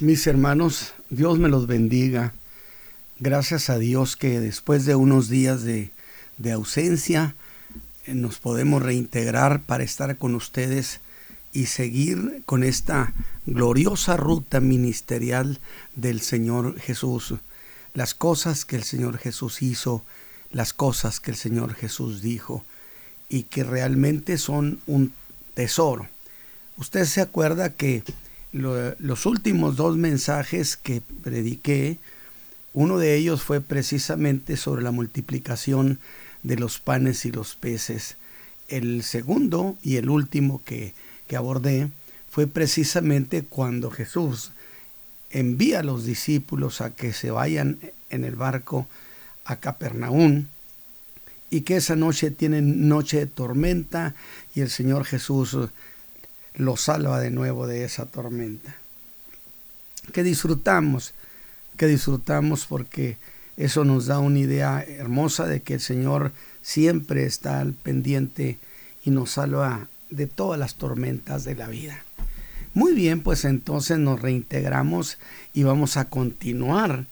Mis 0.00 0.26
hermanos, 0.26 0.92
Dios 1.08 1.38
me 1.38 1.48
los 1.48 1.68
bendiga. 1.68 2.34
Gracias 3.20 3.70
a 3.70 3.78
Dios 3.78 4.16
que 4.16 4.40
después 4.40 4.86
de 4.86 4.96
unos 4.96 5.28
días 5.28 5.62
de, 5.62 5.92
ausencia 6.52 7.36
eh, 8.04 8.14
nos 8.14 8.40
podemos 8.40 8.82
reintegrar 8.82 9.62
para 9.62 9.84
estar 9.84 10.18
con 10.18 10.34
ustedes 10.34 10.98
y 11.52 11.66
seguir 11.66 12.42
con 12.44 12.64
esta 12.64 13.14
gloriosa 13.46 14.16
ruta 14.16 14.58
ministerial 14.58 15.60
del 15.94 16.20
Señor 16.22 16.76
Jesús. 16.80 17.34
Las 17.92 18.14
cosas 18.14 18.64
que 18.64 18.74
el 18.74 18.82
Señor 18.82 19.18
Jesús 19.18 19.62
hizo, 19.62 20.02
las 20.50 20.72
cosas 20.72 21.20
que 21.20 21.30
el 21.30 21.36
Señor 21.36 21.72
Jesús 21.72 22.20
dijo 22.20 22.64
y 23.28 23.44
que 23.44 23.62
realmente 23.62 24.38
son 24.38 24.80
un 24.88 25.12
tesoro. 25.54 26.08
Usted 26.76 27.04
se 27.04 27.20
acuerda 27.20 27.70
que 27.70 28.02
los 28.54 29.26
últimos 29.26 29.76
dos 29.76 29.96
mensajes 29.96 30.76
que 30.76 31.02
prediqué, 31.22 31.98
uno 32.72 32.98
de 32.98 33.16
ellos 33.16 33.42
fue 33.42 33.60
precisamente 33.60 34.56
sobre 34.56 34.82
la 34.82 34.92
multiplicación 34.92 35.98
de 36.44 36.56
los 36.56 36.78
panes 36.78 37.24
y 37.24 37.32
los 37.32 37.56
peces. 37.56 38.16
El 38.68 39.02
segundo 39.02 39.76
y 39.82 39.96
el 39.96 40.08
último 40.08 40.62
que, 40.64 40.94
que 41.26 41.36
abordé 41.36 41.90
fue 42.30 42.46
precisamente 42.46 43.42
cuando 43.42 43.90
Jesús 43.90 44.52
envía 45.30 45.80
a 45.80 45.84
los 45.84 46.04
discípulos 46.04 46.80
a 46.80 46.94
que 46.94 47.12
se 47.12 47.32
vayan 47.32 47.78
en 48.10 48.24
el 48.24 48.36
barco 48.36 48.86
a 49.44 49.56
Capernaum 49.56 50.46
y 51.50 51.62
que 51.62 51.76
esa 51.76 51.96
noche 51.96 52.30
tienen 52.30 52.88
noche 52.88 53.18
de 53.18 53.26
tormenta 53.26 54.14
y 54.54 54.60
el 54.60 54.70
Señor 54.70 55.04
Jesús 55.04 55.56
lo 56.54 56.76
salva 56.76 57.20
de 57.20 57.30
nuevo 57.30 57.66
de 57.66 57.84
esa 57.84 58.06
tormenta. 58.06 58.76
Que 60.12 60.22
disfrutamos, 60.22 61.14
que 61.76 61.86
disfrutamos 61.86 62.66
porque 62.66 63.16
eso 63.56 63.84
nos 63.84 64.06
da 64.06 64.18
una 64.18 64.38
idea 64.38 64.82
hermosa 64.82 65.46
de 65.46 65.60
que 65.60 65.74
el 65.74 65.80
Señor 65.80 66.32
siempre 66.62 67.24
está 67.24 67.60
al 67.60 67.72
pendiente 67.72 68.58
y 69.04 69.10
nos 69.10 69.32
salva 69.32 69.88
de 70.10 70.26
todas 70.26 70.58
las 70.58 70.74
tormentas 70.74 71.44
de 71.44 71.54
la 71.54 71.68
vida. 71.68 72.02
Muy 72.72 72.92
bien, 72.92 73.22
pues 73.22 73.44
entonces 73.44 73.98
nos 73.98 74.20
reintegramos 74.20 75.18
y 75.52 75.62
vamos 75.62 75.96
a 75.96 76.06
continuar 76.06 77.06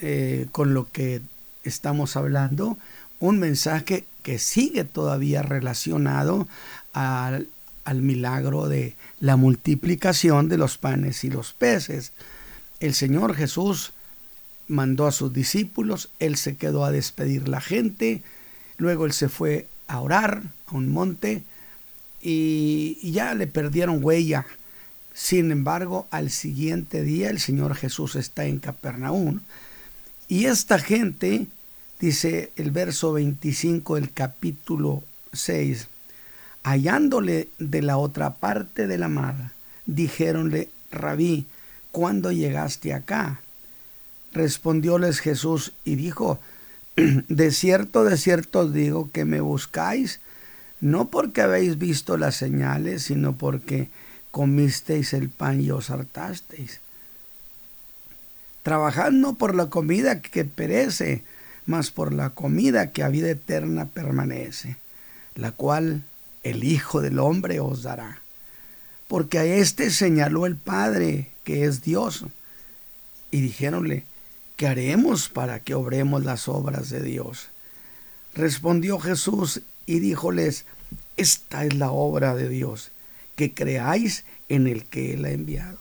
eh, 0.00 0.46
con 0.50 0.74
lo 0.74 0.90
que 0.90 1.22
estamos 1.62 2.16
hablando, 2.16 2.76
un 3.20 3.38
mensaje 3.38 4.04
que 4.24 4.40
sigue 4.40 4.82
todavía 4.82 5.42
relacionado 5.42 6.48
al 6.92 7.46
al 7.84 8.02
milagro 8.02 8.68
de 8.68 8.94
la 9.20 9.36
multiplicación 9.36 10.48
de 10.48 10.58
los 10.58 10.78
panes 10.78 11.24
y 11.24 11.30
los 11.30 11.52
peces. 11.52 12.12
El 12.80 12.94
Señor 12.94 13.34
Jesús 13.34 13.92
mandó 14.68 15.06
a 15.06 15.12
sus 15.12 15.32
discípulos, 15.32 16.10
Él 16.18 16.36
se 16.36 16.56
quedó 16.56 16.84
a 16.84 16.92
despedir 16.92 17.48
la 17.48 17.60
gente, 17.60 18.22
luego 18.78 19.06
Él 19.06 19.12
se 19.12 19.28
fue 19.28 19.66
a 19.86 20.00
orar 20.00 20.42
a 20.66 20.74
un 20.74 20.90
monte 20.90 21.42
y, 22.20 22.98
ya 23.12 23.34
le 23.34 23.46
perdieron 23.46 24.02
huella. 24.02 24.46
Sin 25.14 25.50
embargo, 25.50 26.06
al 26.10 26.30
siguiente 26.30 27.02
día 27.02 27.28
el 27.28 27.38
Señor 27.38 27.74
Jesús 27.74 28.16
está 28.16 28.46
en 28.46 28.58
Capernaum 28.58 29.40
y 30.28 30.46
esta 30.46 30.78
gente, 30.78 31.46
dice 32.00 32.52
el 32.56 32.70
verso 32.70 33.12
25 33.12 33.96
del 33.96 34.10
capítulo 34.10 35.02
6, 35.34 35.88
hallándole 36.62 37.48
de 37.58 37.82
la 37.82 37.96
otra 37.96 38.34
parte 38.34 38.86
de 38.86 38.98
la 38.98 39.08
mar, 39.08 39.52
dijéronle, 39.86 40.68
Rabí, 40.90 41.46
¿cuándo 41.90 42.32
llegaste 42.32 42.94
acá? 42.94 43.40
Respondióles 44.32 45.20
Jesús 45.20 45.72
y 45.84 45.96
dijo, 45.96 46.38
de 46.96 47.50
cierto, 47.50 48.04
de 48.04 48.16
cierto 48.16 48.68
digo 48.68 49.10
que 49.12 49.24
me 49.24 49.40
buscáis, 49.40 50.20
no 50.80 51.08
porque 51.10 51.42
habéis 51.42 51.78
visto 51.78 52.16
las 52.16 52.36
señales, 52.36 53.04
sino 53.04 53.34
porque 53.34 53.88
comisteis 54.30 55.12
el 55.12 55.28
pan 55.28 55.60
y 55.60 55.70
os 55.70 55.90
hartasteis. 55.90 56.80
Trabajad 58.62 59.10
no 59.10 59.34
por 59.34 59.54
la 59.54 59.66
comida 59.66 60.20
que 60.20 60.44
perece, 60.44 61.24
mas 61.66 61.90
por 61.90 62.12
la 62.12 62.30
comida 62.30 62.92
que 62.92 63.02
a 63.02 63.08
vida 63.08 63.30
eterna 63.30 63.86
permanece, 63.86 64.76
la 65.34 65.52
cual 65.52 66.02
el 66.42 66.64
Hijo 66.64 67.00
del 67.00 67.18
Hombre 67.18 67.60
os 67.60 67.82
dará. 67.82 68.18
Porque 69.08 69.38
a 69.38 69.44
éste 69.44 69.90
señaló 69.90 70.46
el 70.46 70.56
Padre, 70.56 71.30
que 71.44 71.64
es 71.64 71.82
Dios. 71.82 72.24
Y 73.30 73.40
dijéronle, 73.40 74.04
¿qué 74.56 74.66
haremos 74.66 75.28
para 75.28 75.60
que 75.60 75.74
obremos 75.74 76.24
las 76.24 76.48
obras 76.48 76.90
de 76.90 77.02
Dios? 77.02 77.48
Respondió 78.34 78.98
Jesús 78.98 79.62
y 79.86 80.00
díjoles, 80.00 80.64
esta 81.16 81.64
es 81.64 81.74
la 81.74 81.90
obra 81.90 82.34
de 82.34 82.48
Dios, 82.48 82.90
que 83.36 83.52
creáis 83.52 84.24
en 84.48 84.66
el 84.66 84.84
que 84.84 85.14
Él 85.14 85.24
ha 85.24 85.30
enviado. 85.30 85.78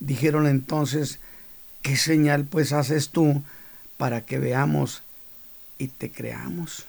Dijeron 0.00 0.46
entonces, 0.46 1.18
¿qué 1.80 1.96
señal 1.96 2.44
pues 2.44 2.72
haces 2.72 3.10
tú 3.10 3.42
para 3.96 4.22
que 4.22 4.38
veamos 4.38 5.02
y 5.78 5.88
te 5.88 6.10
creamos? 6.10 6.86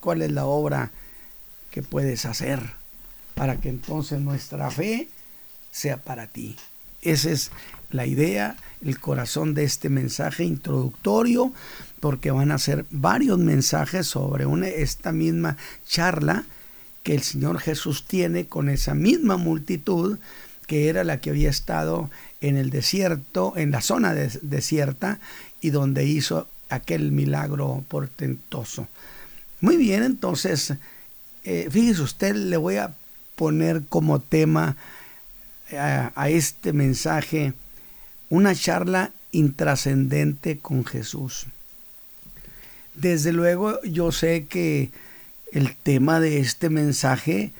¿Cuál 0.00 0.22
es 0.22 0.32
la 0.32 0.44
obra 0.44 0.90
que 1.74 1.82
puedes 1.82 2.24
hacer 2.24 2.60
para 3.34 3.56
que 3.56 3.68
entonces 3.68 4.20
nuestra 4.20 4.70
fe 4.70 5.08
sea 5.72 5.96
para 5.96 6.28
ti. 6.28 6.54
Esa 7.02 7.30
es 7.30 7.50
la 7.90 8.06
idea, 8.06 8.56
el 8.80 9.00
corazón 9.00 9.54
de 9.54 9.64
este 9.64 9.88
mensaje 9.88 10.44
introductorio, 10.44 11.52
porque 11.98 12.30
van 12.30 12.52
a 12.52 12.58
ser 12.60 12.86
varios 12.92 13.40
mensajes 13.40 14.06
sobre 14.06 14.46
una, 14.46 14.68
esta 14.68 15.10
misma 15.10 15.56
charla 15.84 16.44
que 17.02 17.16
el 17.16 17.22
Señor 17.22 17.58
Jesús 17.58 18.04
tiene 18.06 18.46
con 18.46 18.68
esa 18.68 18.94
misma 18.94 19.36
multitud 19.36 20.18
que 20.68 20.88
era 20.88 21.02
la 21.02 21.20
que 21.20 21.30
había 21.30 21.50
estado 21.50 22.08
en 22.40 22.56
el 22.56 22.70
desierto, 22.70 23.54
en 23.56 23.72
la 23.72 23.80
zona 23.80 24.14
desierta, 24.14 25.18
y 25.60 25.70
donde 25.70 26.06
hizo 26.06 26.46
aquel 26.68 27.10
milagro 27.10 27.82
portentoso. 27.88 28.86
Muy 29.60 29.76
bien, 29.76 30.04
entonces 30.04 30.74
eh, 31.44 31.68
fíjese 31.70 32.02
usted, 32.02 32.34
le 32.34 32.56
voy 32.56 32.76
a 32.76 32.94
poner 33.36 33.82
como 33.88 34.20
tema 34.20 34.76
eh, 35.70 35.78
a, 35.78 36.28
este 36.30 36.72
mensaje 36.72 37.52
una 38.30 38.54
charla 38.54 39.12
intrascendente 39.32 40.58
con 40.58 40.84
Jesús. 40.84 41.46
Desde 42.94 43.32
luego 43.32 43.80
yo 43.82 44.12
sé 44.12 44.46
que 44.46 44.90
el 45.52 45.76
tema 45.76 46.20
de 46.20 46.38
este 46.38 46.70
mensaje 46.70 47.52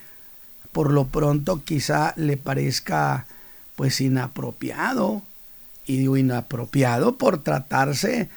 por 0.73 0.91
lo 0.91 1.07
pronto 1.07 1.63
quizá 1.65 2.15
le 2.17 2.37
parezca 2.37 3.27
pues 3.77 4.01
inapropiado 4.01 5.23
y 5.87 5.99
digo 5.99 6.17
inapropiado 6.17 7.17
por 7.17 7.43
tratarse 7.43 8.29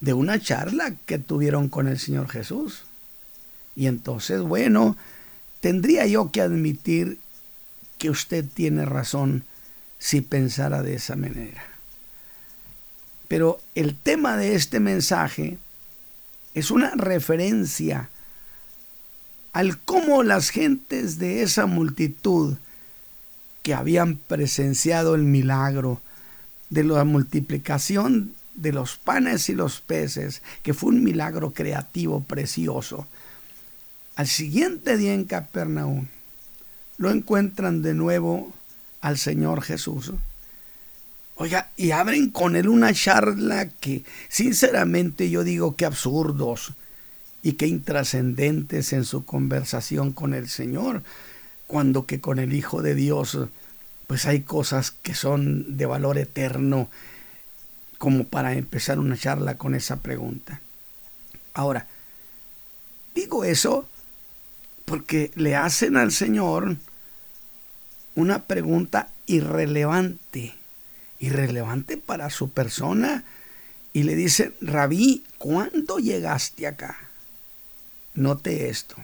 de 0.00 0.12
una 0.12 0.38
charla 0.38 0.94
que 1.06 1.18
tuvieron 1.18 1.68
con 1.68 1.88
el 1.88 1.98
Señor 1.98 2.28
Jesús. 2.28 2.84
Y 3.76 3.86
entonces, 3.86 4.40
bueno, 4.40 4.96
tendría 5.60 6.06
yo 6.06 6.30
que 6.30 6.40
admitir 6.40 7.18
que 7.98 8.10
usted 8.10 8.44
tiene 8.52 8.84
razón 8.84 9.44
si 9.98 10.20
pensara 10.20 10.82
de 10.82 10.94
esa 10.94 11.16
manera. 11.16 11.64
Pero 13.28 13.58
el 13.74 13.96
tema 13.96 14.36
de 14.36 14.54
este 14.54 14.80
mensaje 14.80 15.58
es 16.54 16.70
una 16.70 16.90
referencia 16.90 18.10
al 19.52 19.78
cómo 19.78 20.22
las 20.22 20.50
gentes 20.50 21.18
de 21.18 21.42
esa 21.42 21.66
multitud 21.66 22.56
que 23.62 23.72
habían 23.72 24.16
presenciado 24.16 25.14
el 25.14 25.22
milagro 25.22 26.00
de 26.70 26.84
la 26.84 27.04
multiplicación 27.04 28.34
de 28.54 28.72
los 28.72 28.96
panes 28.96 29.48
y 29.48 29.54
los 29.54 29.80
peces, 29.80 30.42
que 30.62 30.74
fue 30.74 30.90
un 30.90 31.02
milagro 31.02 31.52
creativo 31.52 32.20
precioso, 32.20 33.06
al 34.16 34.28
siguiente 34.28 34.96
día 34.96 35.14
en 35.14 35.24
Capernaum, 35.24 36.06
lo 36.98 37.10
encuentran 37.10 37.82
de 37.82 37.94
nuevo 37.94 38.52
al 39.00 39.18
Señor 39.18 39.62
Jesús. 39.62 40.12
Oiga, 41.36 41.70
y 41.76 41.90
abren 41.90 42.30
con 42.30 42.54
él 42.54 42.68
una 42.68 42.94
charla 42.94 43.68
que 43.68 44.04
sinceramente 44.28 45.30
yo 45.30 45.42
digo 45.42 45.74
que 45.74 45.84
absurdos 45.84 46.74
y 47.42 47.54
que 47.54 47.66
intrascendentes 47.66 48.92
en 48.92 49.04
su 49.04 49.24
conversación 49.24 50.12
con 50.12 50.32
el 50.32 50.48
Señor, 50.48 51.02
cuando 51.66 52.06
que 52.06 52.20
con 52.20 52.38
el 52.38 52.54
Hijo 52.54 52.82
de 52.82 52.94
Dios 52.94 53.38
pues 54.06 54.26
hay 54.26 54.42
cosas 54.42 54.90
que 54.90 55.14
son 55.14 55.76
de 55.76 55.86
valor 55.86 56.18
eterno 56.18 56.88
como 57.98 58.24
para 58.24 58.52
empezar 58.52 58.98
una 58.98 59.16
charla 59.16 59.56
con 59.56 59.74
esa 59.74 59.96
pregunta. 59.96 60.60
Ahora, 61.54 61.86
digo 63.14 63.44
eso 63.44 63.88
porque 64.84 65.30
le 65.34 65.56
hacen 65.56 65.96
al 65.96 66.12
Señor 66.12 66.76
una 68.14 68.44
pregunta 68.44 69.10
irrelevante, 69.26 70.54
irrelevante 71.18 71.96
para 71.96 72.30
su 72.30 72.50
persona, 72.50 73.24
y 73.92 74.02
le 74.02 74.16
dice, 74.16 74.52
Rabí, 74.60 75.24
¿cuándo 75.38 75.98
llegaste 75.98 76.66
acá? 76.66 76.96
Note 78.14 78.68
esto, 78.68 78.96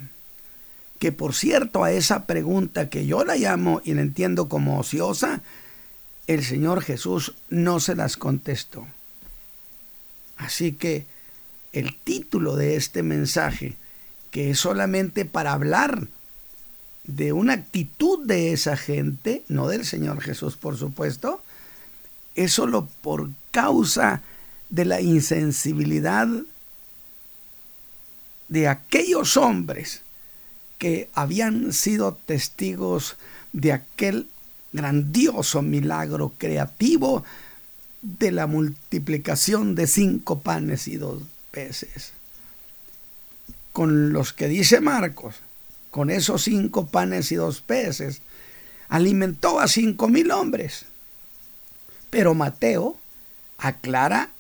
que 0.99 1.13
por 1.13 1.35
cierto 1.35 1.85
a 1.85 1.93
esa 1.93 2.27
pregunta 2.27 2.91
que 2.91 3.07
yo 3.07 3.25
la 3.25 3.37
llamo 3.37 3.81
y 3.85 3.95
la 3.95 4.03
entiendo 4.03 4.49
como 4.49 4.79
ociosa, 4.79 5.43
el 6.27 6.45
Señor 6.45 6.83
Jesús 6.83 7.35
no 7.49 7.81
se 7.81 7.95
las 7.95 8.17
contestó. 8.17 8.87
Así 10.37 10.73
que 10.73 11.07
el 11.73 11.97
título 11.97 12.57
de 12.57 12.77
este 12.77 13.03
mensaje, 13.03 13.77
que 14.31 14.55
solamente 14.55 15.25
para 15.25 15.53
hablar 15.53 16.09
de 17.05 17.33
una 17.33 17.55
actitud 17.55 18.25
de 18.25 18.53
esa 18.53 18.77
gente, 18.77 19.43
no 19.49 19.69
del 19.69 19.85
Señor 19.85 20.21
Jesús 20.21 20.57
por 20.57 20.77
supuesto, 20.77 21.43
es 22.35 22.53
solo 22.53 22.89
por 23.03 23.31
causa 23.51 24.23
de 24.69 24.85
la 24.85 25.01
insensibilidad 25.01 26.29
de 28.49 28.69
aquellos 28.69 29.37
hombres 29.37 30.03
que 30.79 31.09
habían 31.15 31.73
sido 31.73 32.19
testigos 32.27 33.17
de 33.53 33.73
aquel 33.73 34.29
grandioso 34.73 35.63
milagro 35.63 36.33
creativo 36.39 37.25
de 38.03 38.31
la 38.31 38.47
multiplicación 38.47 39.75
de 39.75 39.87
cinco 39.87 40.41
panes 40.41 40.89
y 40.89 40.97
dos 40.97 41.23
peces. 41.51 42.13
Con 43.73 44.13
los 44.13 44.33
que 44.33 44.49
dice 44.49 44.81
Marcos, 44.81 45.37
con 45.91 46.11
esos 46.11 46.43
cinco 46.43 46.87
panes 46.87 47.31
y 47.33 47.37
dos 47.37 47.61
peces, 47.61 48.23
alimentó 48.89 49.61
a 49.61 49.69
cinco 49.69 50.09
mil 50.09 50.31
hombres. 50.31 50.87
Pero 52.11 52.35
Mateo 52.35 52.97
aclara 53.59 54.31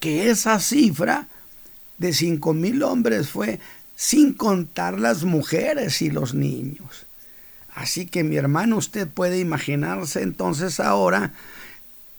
que 0.00 0.30
esa 0.30 0.60
cifra 0.60 1.28
de 1.96 2.12
cinco 2.12 2.54
mil 2.54 2.82
hombres 2.82 3.30
fue 3.30 3.60
sin 3.96 4.32
contar 4.32 5.00
las 5.00 5.24
mujeres 5.24 6.02
y 6.02 6.10
los 6.10 6.34
niños. 6.34 7.06
Así 7.74 8.06
que 8.06 8.24
mi 8.24 8.36
hermano, 8.36 8.76
usted 8.76 9.08
puede 9.08 9.38
imaginarse 9.38 10.22
entonces 10.22 10.80
ahora 10.80 11.32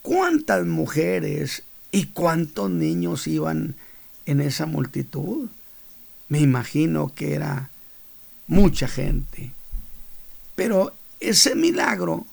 cuántas 0.01 0.65
mujeres 0.65 1.63
y 1.91 2.07
cuántos 2.07 2.69
niños 2.69 3.27
iban 3.27 3.75
en 4.25 4.41
esa 4.41 4.65
multitud. 4.65 5.49
Me 6.29 6.39
imagino 6.39 7.13
que 7.13 7.33
era 7.33 7.69
mucha 8.47 8.87
gente. 8.87 9.51
Pero 10.55 10.95
ese 11.19 11.55
milagro 11.55 12.25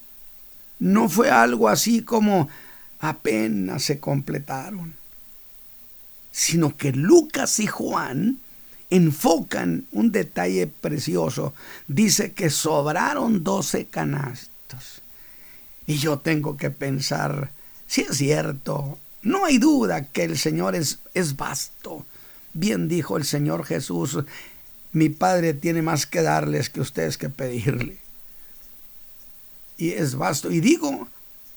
no 0.79 1.09
fue 1.09 1.31
algo 1.31 1.69
así 1.69 2.03
como 2.03 2.49
apenas 3.01 3.85
se 3.85 3.99
completaron, 4.01 4.95
sino 6.33 6.77
que 6.77 6.93
Lucas 6.93 7.61
y 7.61 7.67
Juan 7.67 8.39
enfocan 8.91 9.87
un 9.93 10.13
detalle 10.13 10.67
precioso. 10.67 11.55
Dice 11.89 12.33
que 12.33 12.51
sobraron 12.51 13.43
doce 13.43 13.87
canastos. 13.87 15.03
Y 15.87 15.99
yo 15.99 16.19
tengo 16.19 16.57
que 16.57 16.71
pensar, 16.71 17.51
si 17.87 18.03
es 18.03 18.17
cierto, 18.19 18.99
no 19.23 19.45
hay 19.45 19.59
duda 19.59 20.05
que 20.05 20.25
el 20.25 20.39
Señor 20.39 20.75
es, 20.75 20.99
es 21.15 21.37
vasto. 21.37 22.05
Bien 22.57 22.89
dijo 22.89 23.19
el 23.19 23.25
Señor 23.25 23.67
Jesús, 23.67 24.19
mi 24.93 25.11
Padre 25.11 25.53
tiene 25.53 25.83
más 25.83 26.07
que 26.07 26.23
darles 26.23 26.71
que 26.71 26.81
ustedes 26.81 27.19
que 27.19 27.29
pedirle. 27.29 27.99
Y 29.77 29.91
es 29.91 30.15
vasto. 30.15 30.51
Y 30.51 30.61
digo, 30.61 31.07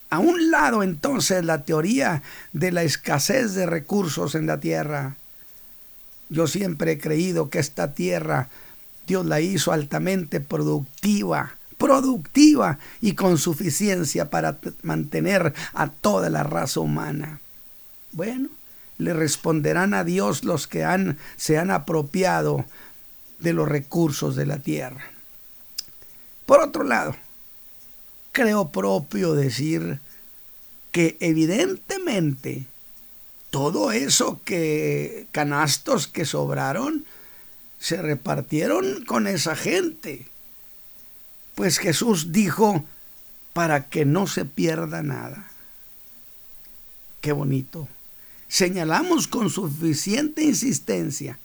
a 0.10 0.20
un 0.20 0.52
lado 0.52 0.84
entonces 0.84 1.46
la 1.46 1.64
teoría 1.64 2.22
de 2.52 2.74
la 2.74 2.84
escasez 2.84 3.54
de 3.54 3.66
recursos 3.66 4.36
en 4.36 4.46
la 4.46 4.60
tierra. 4.60 5.16
Yo 6.28 6.48
siempre 6.48 6.92
he 6.92 6.98
creído 6.98 7.50
que 7.50 7.60
esta 7.60 7.94
tierra 7.94 8.50
Dios 9.08 9.26
la 9.26 9.40
hizo 9.40 9.72
altamente 9.72 10.42
productiva, 10.42 11.56
productiva 11.78 12.78
y 13.00 13.14
con 13.14 13.38
suficiencia 13.38 14.30
para 14.30 14.60
mantener 14.82 15.54
a 15.74 15.90
toda 15.90 16.30
la 16.30 16.44
raza 16.44 16.82
humana. 16.82 17.40
Bueno, 18.12 18.50
le 19.00 19.14
responderán 19.14 19.96
a 19.96 20.04
Dios 20.04 20.44
los 20.44 20.68
que 20.68 20.84
han, 20.84 21.18
se 21.38 21.58
han 21.58 21.72
apropiado 21.72 22.66
de 23.40 23.54
los 23.54 23.68
recursos 23.68 24.36
de 24.36 24.46
la 24.46 24.60
tierra. 24.60 25.02
Por 26.46 26.62
otro 26.62 26.84
lado, 26.84 27.16
creo 28.34 28.70
propio 28.70 29.34
decir 29.34 30.00
que 30.92 31.18
evidentemente 31.22 32.66
todo 33.50 33.92
eso 33.92 34.42
que 34.44 35.28
canastos 35.32 36.08
que 36.08 36.26
sobraron 36.26 37.06
se 37.80 38.02
repartieron 38.02 39.06
con 39.06 39.28
esa 39.28 39.56
gente. 39.56 40.28
Pues 41.56 41.78
Jesús 41.78 42.32
dijo, 42.32 42.84
para 43.54 43.88
que 43.88 44.04
no 44.06 44.28
se 44.28 44.44
pierda 44.44 45.04
nada. 45.04 45.48
Qué 47.22 47.32
bonito. 47.32 47.88
Señalamos 48.50 49.28
con 49.28 49.52
suficiente 49.52 50.44
insistencia 50.44 51.38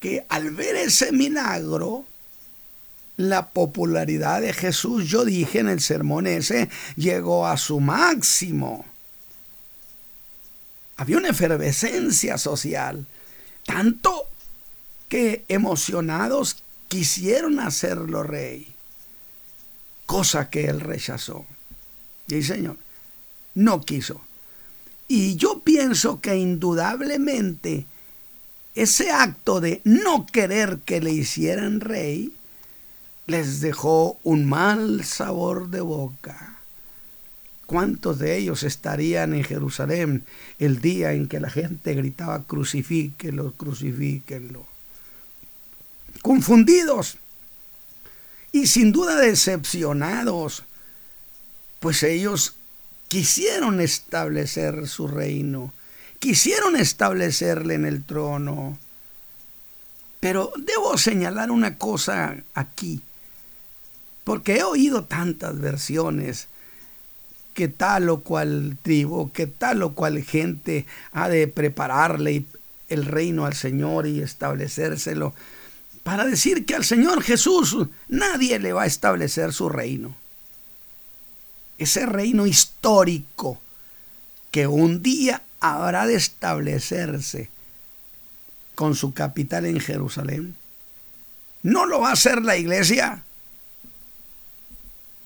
que 0.00 0.26
al 0.28 0.50
ver 0.50 0.74
ese 0.74 1.12
milagro, 1.12 2.04
la 3.16 3.50
popularidad 3.50 4.42
de 4.42 4.52
Jesús, 4.52 5.08
yo 5.08 5.24
dije 5.24 5.60
en 5.60 5.68
el 5.68 5.80
sermón 5.80 6.26
ese, 6.26 6.68
llegó 6.96 7.46
a 7.46 7.56
su 7.56 7.78
máximo. 7.80 8.84
Había 10.96 11.16
una 11.16 11.28
efervescencia 11.28 12.38
social, 12.38 13.06
tanto 13.64 14.24
que 15.08 15.44
emocionados 15.48 16.62
quisieron 16.88 17.60
hacerlo 17.60 18.24
rey, 18.24 18.74
cosa 20.06 20.50
que 20.50 20.66
él 20.66 20.80
rechazó. 20.80 21.46
Y 22.26 22.42
Señor, 22.42 22.78
no 23.54 23.80
quiso. 23.80 24.20
Y 25.08 25.36
yo 25.36 25.60
pienso 25.60 26.20
que 26.20 26.36
indudablemente 26.36 27.86
ese 28.74 29.10
acto 29.10 29.60
de 29.60 29.80
no 29.84 30.26
querer 30.26 30.80
que 30.84 31.00
le 31.00 31.12
hicieran 31.12 31.80
rey 31.80 32.32
les 33.26 33.60
dejó 33.60 34.18
un 34.22 34.44
mal 34.44 35.04
sabor 35.04 35.70
de 35.70 35.80
boca. 35.80 36.56
¿Cuántos 37.66 38.20
de 38.20 38.36
ellos 38.36 38.62
estarían 38.62 39.34
en 39.34 39.42
Jerusalén 39.42 40.24
el 40.58 40.80
día 40.80 41.12
en 41.12 41.26
que 41.26 41.40
la 41.40 41.50
gente 41.50 41.94
gritaba 41.94 42.44
crucifíquenlo, 42.44 43.52
crucifíquenlo? 43.52 44.66
Confundidos 46.22 47.18
y 48.52 48.68
sin 48.68 48.92
duda 48.92 49.16
decepcionados, 49.16 50.62
pues 51.80 52.02
ellos 52.04 52.54
quisieron 53.08 53.80
establecer 53.80 54.88
su 54.88 55.08
reino, 55.08 55.72
quisieron 56.18 56.76
establecerle 56.76 57.74
en 57.74 57.86
el 57.86 58.04
trono. 58.04 58.78
Pero 60.20 60.52
debo 60.56 60.98
señalar 60.98 61.50
una 61.50 61.78
cosa 61.78 62.36
aquí, 62.54 63.00
porque 64.24 64.56
he 64.56 64.64
oído 64.64 65.04
tantas 65.04 65.60
versiones 65.60 66.48
que 67.54 67.68
tal 67.68 68.08
o 68.10 68.20
cual 68.20 68.76
tribu, 68.82 69.32
que 69.32 69.46
tal 69.46 69.82
o 69.82 69.94
cual 69.94 70.22
gente 70.22 70.84
ha 71.12 71.28
de 71.28 71.48
prepararle 71.48 72.44
el 72.88 73.04
reino 73.04 73.46
al 73.46 73.54
Señor 73.54 74.06
y 74.06 74.20
establecérselo, 74.20 75.34
para 76.02 76.24
decir 76.24 76.66
que 76.66 76.74
al 76.74 76.84
Señor 76.84 77.22
Jesús 77.22 77.76
nadie 78.08 78.58
le 78.58 78.72
va 78.72 78.82
a 78.82 78.86
establecer 78.86 79.52
su 79.52 79.68
reino. 79.68 80.14
Ese 81.78 82.06
reino 82.06 82.46
histórico 82.46 83.60
que 84.50 84.66
un 84.66 85.02
día 85.02 85.42
habrá 85.60 86.06
de 86.06 86.14
establecerse 86.14 87.50
con 88.74 88.94
su 88.94 89.12
capital 89.12 89.66
en 89.66 89.80
Jerusalén. 89.80 90.54
No 91.62 91.86
lo 91.86 92.00
va 92.00 92.10
a 92.10 92.12
hacer 92.12 92.42
la 92.42 92.56
iglesia, 92.56 93.24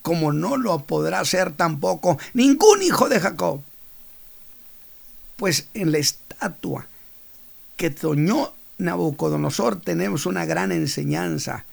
como 0.02 0.33
no 0.33 0.57
lo 0.57 0.85
podrá 0.85 1.21
hacer 1.21 1.52
tampoco 1.52 2.19
ningún 2.33 2.83
hijo 2.83 3.09
de 3.09 3.21
Jacob. 3.21 3.61
Pues 5.37 5.69
en 5.75 5.92
la 5.92 5.99
estatua 5.99 6.87
que 7.76 7.90
toñó 7.90 8.52
Nabucodonosor 8.78 9.80
tenemos 9.80 10.26
una 10.26 10.45
gran 10.45 10.73
enseñanza. 10.73 11.64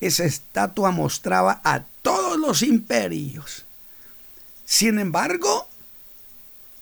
Esa 0.00 0.24
estatua 0.24 0.90
mostraba 0.90 1.60
a 1.64 1.84
todos 2.02 2.38
los 2.38 2.62
imperios. 2.62 3.63
Sin 4.64 4.98
embargo, 4.98 5.68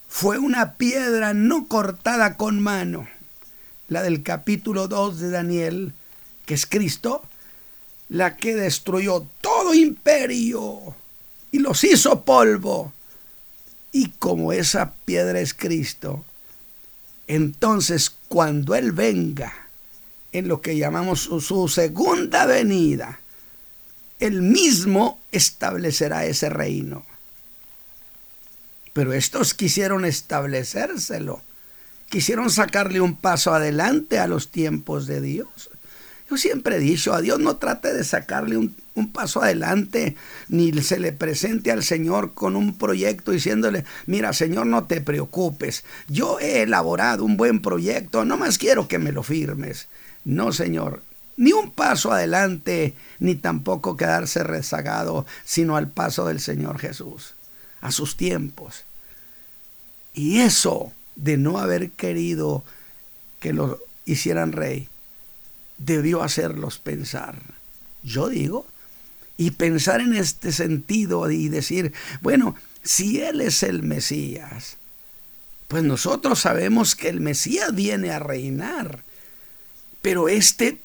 fue 0.08 0.38
una 0.38 0.74
piedra 0.74 1.34
no 1.34 1.66
cortada 1.68 2.36
con 2.36 2.60
mano, 2.60 3.08
la 3.88 4.02
del 4.02 4.22
capítulo 4.22 4.88
2 4.88 5.20
de 5.20 5.30
Daniel, 5.30 5.92
que 6.46 6.54
es 6.54 6.66
Cristo, 6.66 7.22
la 8.08 8.36
que 8.36 8.54
destruyó 8.54 9.26
todo 9.40 9.74
imperio 9.74 10.94
y 11.50 11.58
los 11.58 11.82
hizo 11.84 12.24
polvo. 12.24 12.92
Y 13.90 14.10
como 14.10 14.52
esa 14.52 14.92
piedra 15.04 15.40
es 15.40 15.54
Cristo, 15.54 16.24
entonces 17.26 18.14
cuando 18.28 18.74
Él 18.74 18.92
venga 18.92 19.52
en 20.32 20.48
lo 20.48 20.60
que 20.60 20.76
llamamos 20.76 21.20
su, 21.20 21.68
segunda 21.68 22.46
venida, 22.46 23.20
Él 24.18 24.42
mismo 24.42 25.20
establecerá 25.30 26.24
ese 26.24 26.48
reino. 26.48 27.04
Pero 28.92 29.12
estos 29.12 29.54
quisieron 29.54 30.04
establecérselo, 30.04 31.42
quisieron 32.10 32.50
sacarle 32.50 33.00
un 33.00 33.16
paso 33.16 33.54
adelante 33.54 34.18
a 34.18 34.26
los 34.26 34.50
tiempos 34.50 35.06
de 35.06 35.20
Dios. 35.20 35.70
Yo 36.32 36.38
siempre 36.38 36.76
he 36.76 36.80
dicho, 36.80 37.12
a 37.12 37.20
Dios 37.20 37.40
no 37.40 37.56
trate 37.56 37.92
de 37.92 38.04
sacarle 38.04 38.56
un, 38.56 38.74
paso 39.12 39.42
adelante, 39.42 40.16
ni 40.48 40.72
se 40.80 40.98
le 40.98 41.12
presente 41.12 41.70
al 41.70 41.82
Señor 41.82 42.32
con 42.32 42.56
un 42.56 42.78
proyecto 42.78 43.32
diciéndole, 43.32 43.84
mira 44.06 44.32
Señor, 44.32 44.66
no 44.66 44.84
te 44.84 45.02
preocupes, 45.02 45.84
yo 46.08 46.40
he 46.40 46.62
elaborado 46.62 47.24
un 47.24 47.36
buen 47.36 47.60
proyecto, 47.60 48.24
no 48.24 48.38
más 48.38 48.56
quiero 48.56 48.88
que 48.88 48.98
me 48.98 49.12
lo 49.12 49.22
firmes. 49.22 49.88
No, 50.24 50.52
Señor, 50.52 51.02
ni 51.36 51.52
un 51.52 51.70
paso 51.70 52.12
adelante, 52.12 52.94
ni 53.18 53.34
tampoco 53.34 53.98
quedarse 53.98 54.42
rezagado, 54.42 55.26
sino 55.44 55.76
al 55.76 55.90
paso 55.90 56.26
del 56.26 56.40
Señor 56.40 56.78
Jesús, 56.78 57.34
a 57.82 57.92
sus 57.92 58.16
tiempos. 58.16 58.84
Y 60.14 60.38
eso 60.38 60.92
de 61.16 61.36
no 61.36 61.58
haber 61.58 61.90
querido 61.90 62.64
que 63.40 63.52
lo 63.52 63.78
hicieran 64.06 64.52
rey, 64.52 64.88
debió 65.78 66.22
hacerlos 66.22 66.78
pensar. 66.78 67.36
Yo 68.02 68.28
digo, 68.28 68.66
y 69.36 69.50
pensar 69.52 70.00
en 70.00 70.14
este 70.14 70.52
sentido 70.52 71.30
y 71.30 71.48
decir, 71.48 71.92
bueno, 72.20 72.56
si 72.82 73.20
Él 73.20 73.40
es 73.40 73.62
el 73.62 73.82
Mesías, 73.82 74.76
pues 75.68 75.82
nosotros 75.82 76.40
sabemos 76.40 76.94
que 76.94 77.08
el 77.08 77.20
Mesías 77.20 77.74
viene 77.74 78.10
a 78.10 78.18
reinar, 78.18 79.02
pero 80.02 80.28
este, 80.28 80.80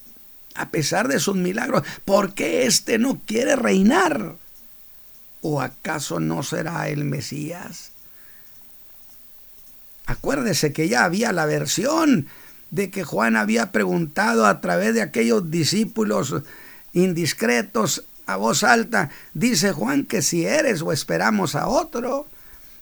a 0.56 0.70
pesar 0.70 1.08
de 1.08 1.20
sus 1.20 1.36
milagros, 1.36 1.84
¿por 2.06 2.34
qué 2.34 2.66
este 2.66 2.98
no 2.98 3.22
quiere 3.26 3.56
reinar? 3.56 4.36
¿O 5.50 5.62
acaso 5.62 6.20
no 6.20 6.44
será 6.44 6.90
el 6.90 7.06
Mesías? 7.06 7.92
Acuérdese 10.06 10.74
que 10.74 10.90
ya 10.90 11.06
había 11.06 11.32
la 11.32 11.46
versión 11.46 12.28
de 12.70 12.90
que 12.90 13.06
Juan 13.06 13.38
había 13.38 13.72
preguntado 13.72 14.46
a 14.46 14.60
través 14.60 14.94
de 14.94 15.02
aquellos 15.02 15.50
discípulos 15.50 16.36
indiscretos 16.92 18.04
a 18.26 18.36
voz 18.36 18.66
alta, 18.66 19.10
dice 19.34 19.72
Juan 19.72 20.04
que 20.04 20.22
si 20.22 20.46
eres 20.46 20.82
o 20.82 20.92
esperamos 20.92 21.56
a 21.56 21.70
otro. 21.70 22.28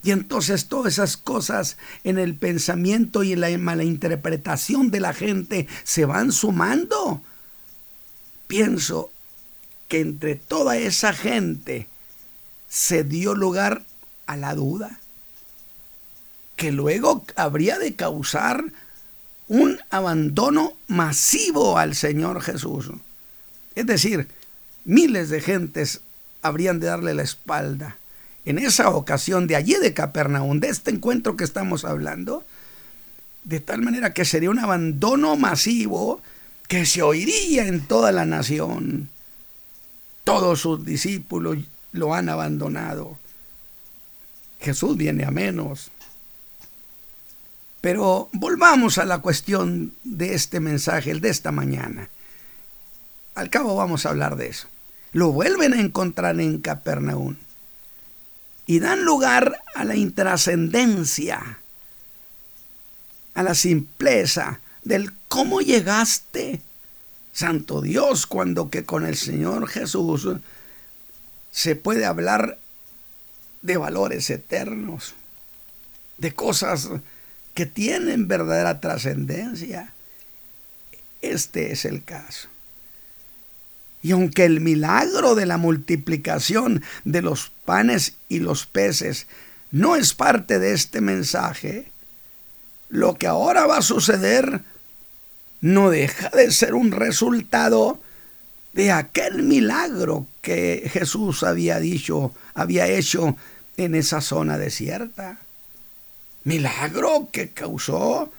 Y 0.01 0.09
entonces 0.09 0.65
todas 0.65 0.93
esas 0.93 1.17
cosas 1.17 1.77
en 2.03 2.17
el 2.17 2.33
pensamiento 2.35 3.21
y 3.21 3.33
en 3.33 3.41
la 3.41 3.55
mala 3.59 3.83
interpretación 3.83 4.89
de 4.89 5.01
la 5.01 5.13
gente 5.13 5.67
se 5.83 6.05
van 6.05 6.31
sumando. 6.31 7.21
Pienso 8.47 9.11
que 9.87 9.99
entre 9.99 10.33
toda 10.33 10.77
esa 10.77 11.13
gente 11.13 11.89
se 12.75 13.05
dio 13.05 13.35
lugar 13.35 13.83
a 14.25 14.35
la 14.35 14.53
duda, 14.53 14.99
que 16.57 16.73
luego 16.73 17.23
habría 17.37 17.79
de 17.79 17.95
causar 17.95 18.65
un 19.47 19.79
abandono 19.91 20.73
masivo 20.89 21.77
al 21.77 21.95
Señor 21.95 22.41
Jesús. 22.41 22.91
Es 23.75 23.85
decir, 23.85 24.27
miles 24.83 25.29
de 25.29 25.39
gentes 25.39 26.01
habrían 26.41 26.81
de 26.81 26.87
darle 26.87 27.13
la 27.13 27.23
espalda. 27.23 27.95
En 28.43 28.59
esa 28.59 28.89
ocasión 28.89 29.47
de 29.47 29.55
allí 29.55 29.75
de 29.75 29.93
Capernaum, 29.93 30.59
de 30.59 30.67
este 30.67 30.91
encuentro 30.91 31.37
que 31.37 31.45
estamos 31.45 31.85
hablando, 31.85 32.43
de 33.45 33.61
tal 33.61 33.83
manera 33.83 34.13
que 34.13 34.25
sería 34.25 34.49
un 34.49 34.59
abandono 34.59 35.37
masivo 35.37 36.21
que 36.67 36.85
se 36.85 37.01
oiría 37.01 37.67
en 37.67 37.87
toda 37.87 38.11
la 38.11 38.25
nación. 38.25 39.07
Todos 40.25 40.59
sus 40.59 40.83
discípulos 40.83 41.59
lo 41.95 42.13
han 42.13 42.29
abandonado. 42.29 43.17
Jesús 44.59 44.97
viene 44.97 45.25
a 45.25 45.31
menos. 45.31 45.91
Pero 47.81 48.29
volvamos 48.33 48.97
a 48.97 49.05
la 49.05 49.19
cuestión 49.19 49.93
de 50.03 50.33
este 50.33 50.59
mensaje, 50.59 51.11
el 51.11 51.21
de 51.21 51.29
esta 51.29 51.51
mañana. 51.51 52.09
Al 53.35 53.49
cabo 53.49 53.75
vamos 53.75 54.05
a 54.05 54.09
hablar 54.09 54.37
de 54.37 54.47
eso. 54.47 54.67
Lo 55.11 55.31
vuelven 55.31 55.73
a 55.73 55.79
encontrar 55.79 56.39
en 56.39 56.59
Capernaum 56.59 57.35
y 58.65 58.79
dan 58.79 59.05
lugar 59.05 59.61
a 59.75 59.83
la 59.83 59.95
intrascendencia, 59.95 61.59
a 63.35 63.43
la 63.43 63.53
simpleza 63.53 64.59
del 64.83 65.13
cómo 65.27 65.61
llegaste, 65.61 66.61
Santo 67.33 67.81
Dios, 67.81 68.25
cuando 68.25 68.69
que 68.69 68.85
con 68.85 69.05
el 69.05 69.15
Señor 69.15 69.67
Jesús 69.67 70.27
se 71.55 71.77
puede 71.77 72.03
hablar 72.03 72.59
de 73.61 73.77
valores 73.77 74.29
eternos, 74.29 75.15
de 76.17 76.33
cosas 76.33 76.89
que 77.53 77.65
tienen 77.65 78.27
verdadera 78.27 78.81
trascendencia. 78.81 79.93
Este 81.21 81.71
es 81.71 81.85
el 81.85 82.03
caso. 82.03 82.49
Y 84.03 84.11
aunque 84.11 84.43
el 84.43 84.59
milagro 84.59 85.33
de 85.33 85.45
la 85.45 85.55
multiplicación 85.55 86.83
de 87.05 87.21
los 87.21 87.53
panes 87.63 88.15
y 88.27 88.39
los 88.39 88.65
peces 88.65 89.25
no 89.71 89.95
es 89.95 90.13
parte 90.13 90.59
de 90.59 90.73
este 90.73 90.99
mensaje, 90.99 91.89
lo 92.89 93.15
que 93.15 93.27
ahora 93.27 93.65
va 93.65 93.77
a 93.77 93.81
suceder 93.81 94.59
no 95.61 95.89
deja 95.89 96.29
de 96.31 96.51
ser 96.51 96.75
un 96.75 96.91
resultado 96.91 98.01
de 98.75 98.91
aquel 98.91 99.41
milagro 99.43 100.27
que 100.41 100.89
Jesús 100.91 101.43
había 101.43 101.79
dicho, 101.79 102.33
había 102.53 102.87
hecho 102.87 103.37
en 103.77 103.95
esa 103.95 104.19
zona 104.19 104.57
desierta 104.57 105.39
milagro 106.43 107.29
que 107.31 107.49
causó 107.49 108.31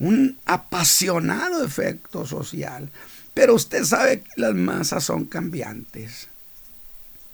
un 0.00 0.38
apasionado 0.46 1.62
efecto 1.62 2.26
social. 2.26 2.90
Pero 3.34 3.54
usted 3.54 3.84
sabe 3.84 4.22
que 4.22 4.30
las 4.36 4.54
masas 4.54 5.04
son 5.04 5.26
cambiantes. 5.26 6.28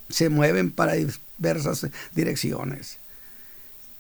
Se 0.09 0.29
mueven 0.29 0.73
para 0.73 0.95
diversas 0.95 1.87
direcciones. 2.13 2.99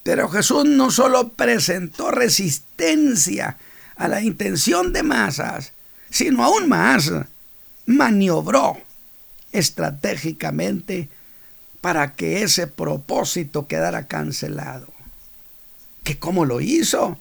Pero 0.02 0.28
Jesús 0.28 0.64
no 0.64 0.90
solo 0.90 1.28
presentó 1.28 2.10
resistencia 2.10 3.56
a 3.96 4.08
la 4.08 4.20
intención 4.20 4.92
de 4.92 5.04
masas, 5.04 5.72
sino 6.10 6.42
aún 6.44 6.68
más, 6.68 7.12
maniobró 7.86 8.78
estratégicamente 9.52 11.08
para 11.80 12.14
que 12.14 12.42
ese 12.42 12.66
propósito 12.66 13.66
quedara 13.66 14.06
cancelado 14.06 14.88
que 16.02 16.18
cómo 16.18 16.44
lo 16.44 16.60
hizo. 16.60 17.18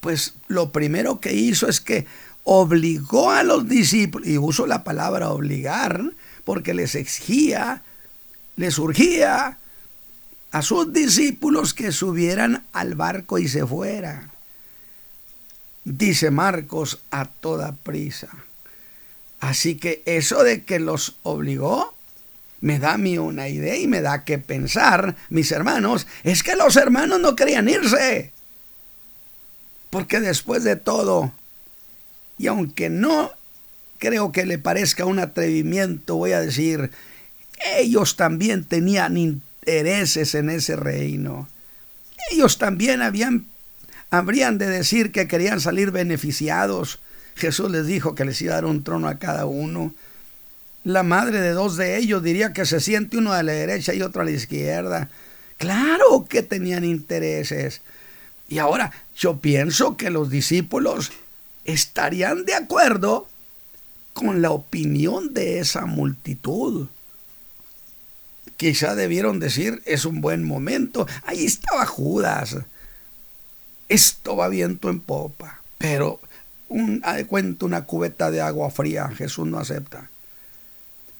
Pues 0.00 0.34
lo 0.48 0.70
primero 0.72 1.20
que 1.20 1.34
hizo 1.34 1.68
es 1.68 1.80
que 1.80 2.06
obligó 2.44 3.30
a 3.30 3.42
los 3.42 3.68
discípulos, 3.68 4.28
y 4.28 4.38
uso 4.38 4.66
la 4.66 4.84
palabra 4.84 5.30
obligar, 5.30 6.12
porque 6.44 6.74
les 6.74 6.94
exigía, 6.94 7.82
les 8.56 8.78
urgía 8.78 9.58
a 10.52 10.62
sus 10.62 10.92
discípulos 10.92 11.74
que 11.74 11.92
subieran 11.92 12.64
al 12.72 12.94
barco 12.94 13.38
y 13.38 13.48
se 13.48 13.66
fueran. 13.66 14.30
Dice 15.84 16.30
Marcos 16.30 17.00
a 17.10 17.26
toda 17.26 17.72
prisa. 17.72 18.28
Así 19.46 19.76
que 19.76 20.02
eso 20.06 20.42
de 20.42 20.64
que 20.64 20.80
los 20.80 21.14
obligó, 21.22 21.94
me 22.60 22.80
da 22.80 22.94
a 22.94 22.98
mí 22.98 23.16
una 23.16 23.48
idea 23.48 23.76
y 23.76 23.86
me 23.86 24.00
da 24.00 24.24
que 24.24 24.40
pensar, 24.40 25.14
mis 25.28 25.52
hermanos, 25.52 26.08
es 26.24 26.42
que 26.42 26.56
los 26.56 26.74
hermanos 26.76 27.20
no 27.20 27.36
querían 27.36 27.68
irse. 27.68 28.32
Porque 29.88 30.18
después 30.18 30.64
de 30.64 30.74
todo, 30.74 31.30
y 32.38 32.48
aunque 32.48 32.90
no 32.90 33.30
creo 33.98 34.32
que 34.32 34.46
le 34.46 34.58
parezca 34.58 35.04
un 35.04 35.20
atrevimiento, 35.20 36.16
voy 36.16 36.32
a 36.32 36.40
decir, 36.40 36.90
ellos 37.78 38.16
también 38.16 38.64
tenían 38.64 39.16
intereses 39.16 40.34
en 40.34 40.50
ese 40.50 40.74
reino. 40.74 41.48
Ellos 42.32 42.58
también 42.58 43.00
habían, 43.00 43.46
habrían 44.10 44.58
de 44.58 44.66
decir 44.66 45.12
que 45.12 45.28
querían 45.28 45.60
salir 45.60 45.92
beneficiados. 45.92 46.98
Jesús 47.36 47.70
les 47.70 47.86
dijo 47.86 48.14
que 48.14 48.24
les 48.24 48.40
iba 48.42 48.52
a 48.52 48.56
dar 48.56 48.64
un 48.64 48.82
trono 48.82 49.08
a 49.08 49.18
cada 49.18 49.46
uno 49.46 49.94
la 50.86 51.02
madre 51.02 51.40
de 51.40 51.50
dos 51.50 51.76
de 51.76 51.98
ellos 51.98 52.22
diría 52.22 52.52
que 52.52 52.64
se 52.64 52.78
siente 52.78 53.18
uno 53.18 53.32
a 53.32 53.42
la 53.42 53.50
derecha 53.50 53.92
y 53.92 54.02
otro 54.02 54.22
a 54.22 54.24
la 54.24 54.30
izquierda. 54.30 55.10
Claro 55.56 56.26
que 56.28 56.44
tenían 56.44 56.84
intereses. 56.84 57.80
Y 58.48 58.58
ahora 58.58 58.92
yo 59.16 59.40
pienso 59.40 59.96
que 59.96 60.10
los 60.10 60.30
discípulos 60.30 61.10
estarían 61.64 62.44
de 62.44 62.54
acuerdo 62.54 63.26
con 64.12 64.40
la 64.42 64.52
opinión 64.52 65.34
de 65.34 65.58
esa 65.58 65.86
multitud. 65.86 66.86
quizá 68.56 68.94
debieron 68.94 69.40
decir, 69.40 69.82
es 69.86 70.04
un 70.04 70.20
buen 70.20 70.44
momento. 70.44 71.08
Ahí 71.24 71.46
estaba 71.46 71.84
Judas. 71.84 72.58
Esto 73.88 74.36
va 74.36 74.46
viento 74.46 74.88
en 74.88 75.00
popa. 75.00 75.62
Pero 75.78 76.20
un, 76.68 77.00
de 77.00 77.26
cuenta 77.26 77.66
una 77.66 77.84
cubeta 77.84 78.30
de 78.30 78.40
agua 78.40 78.70
fría, 78.70 79.08
Jesús 79.08 79.46
no 79.46 79.58
acepta. 79.58 80.10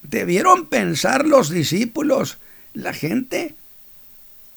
Debieron 0.03 0.67
pensar 0.67 1.27
los 1.27 1.51
discípulos, 1.51 2.39
la 2.75 2.93
gente, 2.93 3.55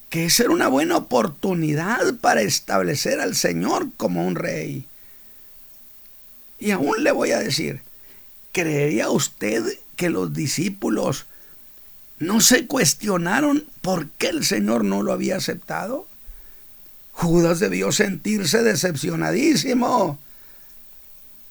que 0.10 0.26
esa 0.26 0.44
era 0.44 0.52
una 0.52 0.68
buena 0.68 0.98
oportunidad 0.98 2.16
para 2.16 2.42
establecer 2.42 3.20
al 3.20 3.36
Señor 3.36 3.90
como 3.98 4.26
un 4.26 4.36
rey. 4.36 4.86
Y 6.60 6.72
aún 6.72 7.04
le 7.04 7.12
voy 7.12 7.32
a 7.32 7.40
decir, 7.40 7.82
¿creería 8.52 9.10
usted 9.10 9.64
que 9.96 10.10
los 10.10 10.34
discípulos 10.34 11.26
no 12.20 12.42
se 12.42 12.68
cuestionaron 12.68 13.66
por 13.82 14.10
qué 14.10 14.28
el 14.28 14.46
Señor 14.46 14.84
no 14.84 15.04
lo 15.04 15.14
había 15.14 15.38
aceptado? 15.38 16.08
Judas 17.14 17.60
debió 17.60 17.92
sentirse 17.92 18.64
decepcionadísimo. 18.64 20.20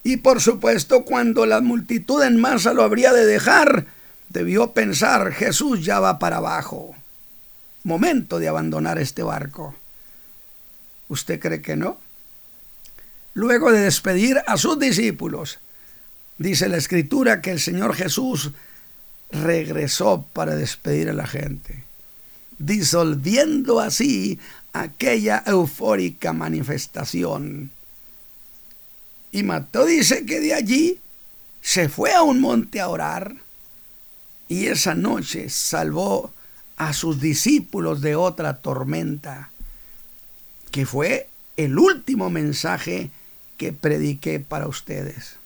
Y 0.09 0.17
por 0.17 0.41
supuesto, 0.41 1.05
cuando 1.05 1.45
la 1.45 1.61
multitud 1.61 2.23
en 2.23 2.41
masa 2.41 2.73
lo 2.73 2.83
habría 2.83 3.13
de 3.13 3.27
dejar, 3.27 3.85
debió 4.31 4.73
pensar, 4.73 5.33
Jesús 5.33 5.85
ya 5.85 6.01
va 6.01 6.19
para 6.19 6.39
abajo. 6.39 6.97
Momento 7.85 8.39
de 8.39 8.49
abandonar 8.49 8.99
este 8.99 9.23
barco. 9.23 9.75
¿Usted 11.11 11.39
cree 11.39 11.61
que 11.61 11.77
no? 11.77 11.99
Luego 13.35 13.71
de 13.71 13.81
despedir 13.81 14.41
a 14.47 14.57
sus 14.57 14.79
discípulos, 14.79 15.59
dice 16.39 16.71
la 16.71 16.79
escritura 16.79 17.43
que 17.43 17.51
el 17.51 17.61
Señor 17.61 17.95
Jesús 17.95 18.53
regresó 19.31 20.25
para 20.33 20.57
despedir 20.57 21.11
a 21.11 21.13
la 21.13 21.27
gente, 21.27 21.85
disolviendo 22.59 23.79
así 23.79 24.41
aquella 24.73 25.43
eufórica 25.47 26.33
manifestación. 26.33 27.73
Y 29.33 29.43
Mateo 29.43 29.85
dice 29.85 30.25
que 30.25 30.41
de 30.41 30.55
allí 30.55 31.01
se 31.61 31.89
fue 31.89 32.13
a 32.13 32.23
un 32.23 32.41
monte 32.41 32.81
a 32.81 32.89
orar 32.89 33.35
y 34.49 34.67
esa 34.67 34.95
noche 34.95 35.51
salvó 35.51 36.33
a 36.77 36.93
sus 36.93 37.21
discípulos 37.21 38.01
de 38.01 38.17
otra 38.17 38.59
tormenta, 38.59 39.51
que 40.71 40.87
fue 40.87 41.29
el 41.57 41.79
último 41.79 42.31
mensaje 42.31 43.11
que 43.57 43.73
prediqué 43.73 44.41
para 44.41 44.69
ustedes. 44.69 45.37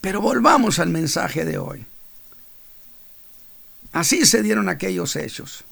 Pero 0.00 0.20
volvamos 0.20 0.78
al 0.78 0.88
mensaje 0.88 1.44
de 1.44 1.58
hoy. 1.58 1.84
Así 3.92 4.26
se 4.26 4.42
dieron 4.42 4.68
aquellos 4.68 5.16
hechos. 5.16 5.64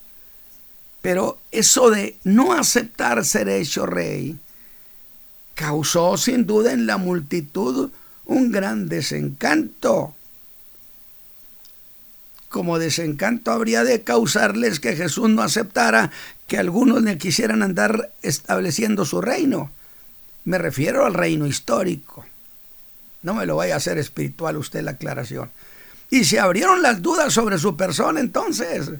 Pero 1.00 1.38
eso 1.52 1.90
de 1.90 2.16
no 2.24 2.52
aceptar 2.52 3.24
ser 3.24 3.48
hecho 3.48 3.86
rey 3.86 4.38
causó 5.56 6.16
sin 6.18 6.46
duda 6.46 6.72
en 6.72 6.86
la 6.86 6.98
multitud 6.98 7.90
un 8.26 8.52
gran 8.52 8.88
desencanto. 8.88 10.14
Como 12.48 12.78
desencanto 12.78 13.50
habría 13.50 13.82
de 13.82 14.04
causarles 14.04 14.78
que 14.78 14.94
Jesús 14.94 15.30
no 15.30 15.42
aceptara 15.42 16.12
que 16.46 16.58
algunos 16.58 17.02
le 17.02 17.18
quisieran 17.18 17.62
andar 17.62 18.12
estableciendo 18.22 19.04
su 19.04 19.20
reino. 19.20 19.72
Me 20.44 20.58
refiero 20.58 21.04
al 21.06 21.14
reino 21.14 21.46
histórico. 21.46 22.24
No 23.22 23.34
me 23.34 23.46
lo 23.46 23.56
vaya 23.56 23.74
a 23.74 23.78
hacer 23.78 23.98
espiritual 23.98 24.58
usted 24.58 24.82
la 24.82 24.92
aclaración. 24.92 25.50
Y 26.10 26.24
se 26.24 26.38
abrieron 26.38 26.82
las 26.82 27.02
dudas 27.02 27.32
sobre 27.32 27.58
su 27.58 27.76
persona 27.76 28.20
entonces. 28.20 28.90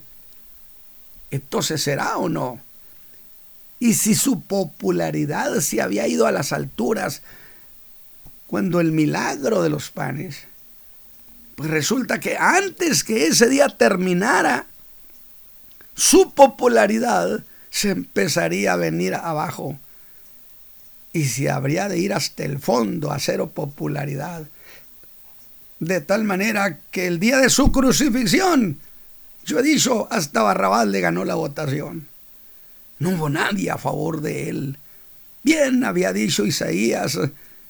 Entonces 1.30 1.82
será 1.82 2.16
o 2.16 2.28
no. 2.28 2.60
Y 3.78 3.95
si 3.95 4.14
su 4.14 4.42
popularidad 4.42 5.61
se 5.61 5.83
había 5.83 6.06
ido 6.09 6.26
a 6.26 6.33
las 6.33 6.52
alturas 6.52 7.22
cuando 8.46 8.81
el 8.81 8.92
milagro 8.92 9.62
de 9.62 9.68
los 9.68 9.90
panes, 9.90 10.38
pues 11.57 11.70
resulta 11.70 12.20
que 12.20 12.37
antes 12.37 13.05
que 13.05 13.27
ese 13.27 13.48
día 13.48 13.68
terminara, 13.68 14.66
su 15.94 16.33
popularidad 16.33 17.44
se 17.70 17.90
empezaría 17.90 18.74
a 18.74 18.77
venir 18.77 19.14
abajo 19.14 19.79
y 21.12 21.24
se 21.24 21.50
habría 21.50 21.88
de 21.88 21.98
ir 21.98 22.12
hasta 22.12 22.44
el 22.44 22.59
fondo 22.59 23.11
a 23.11 23.18
cero 23.18 23.50
popularidad 23.55 24.46
de 25.79 26.00
tal 26.00 26.24
manera 26.24 26.81
que 26.90 27.07
el 27.07 27.20
día 27.20 27.38
de 27.38 27.50
su 27.50 27.70
crucifixión, 27.70 28.79
yo 29.44 29.59
he 29.59 29.62
dicho, 29.62 30.09
hasta 30.11 30.42
Barrabás 30.42 30.87
le 30.87 31.00
ganó 31.00 31.24
la 31.24 31.35
votación. 31.35 32.09
No 32.98 33.11
hubo 33.11 33.28
nadie 33.28 33.70
a 33.70 33.78
favor 33.78 34.20
de 34.20 34.48
él. 34.48 34.78
Bien 35.42 35.85
había 35.85 36.12
dicho 36.12 36.46
Isaías, 36.46 37.18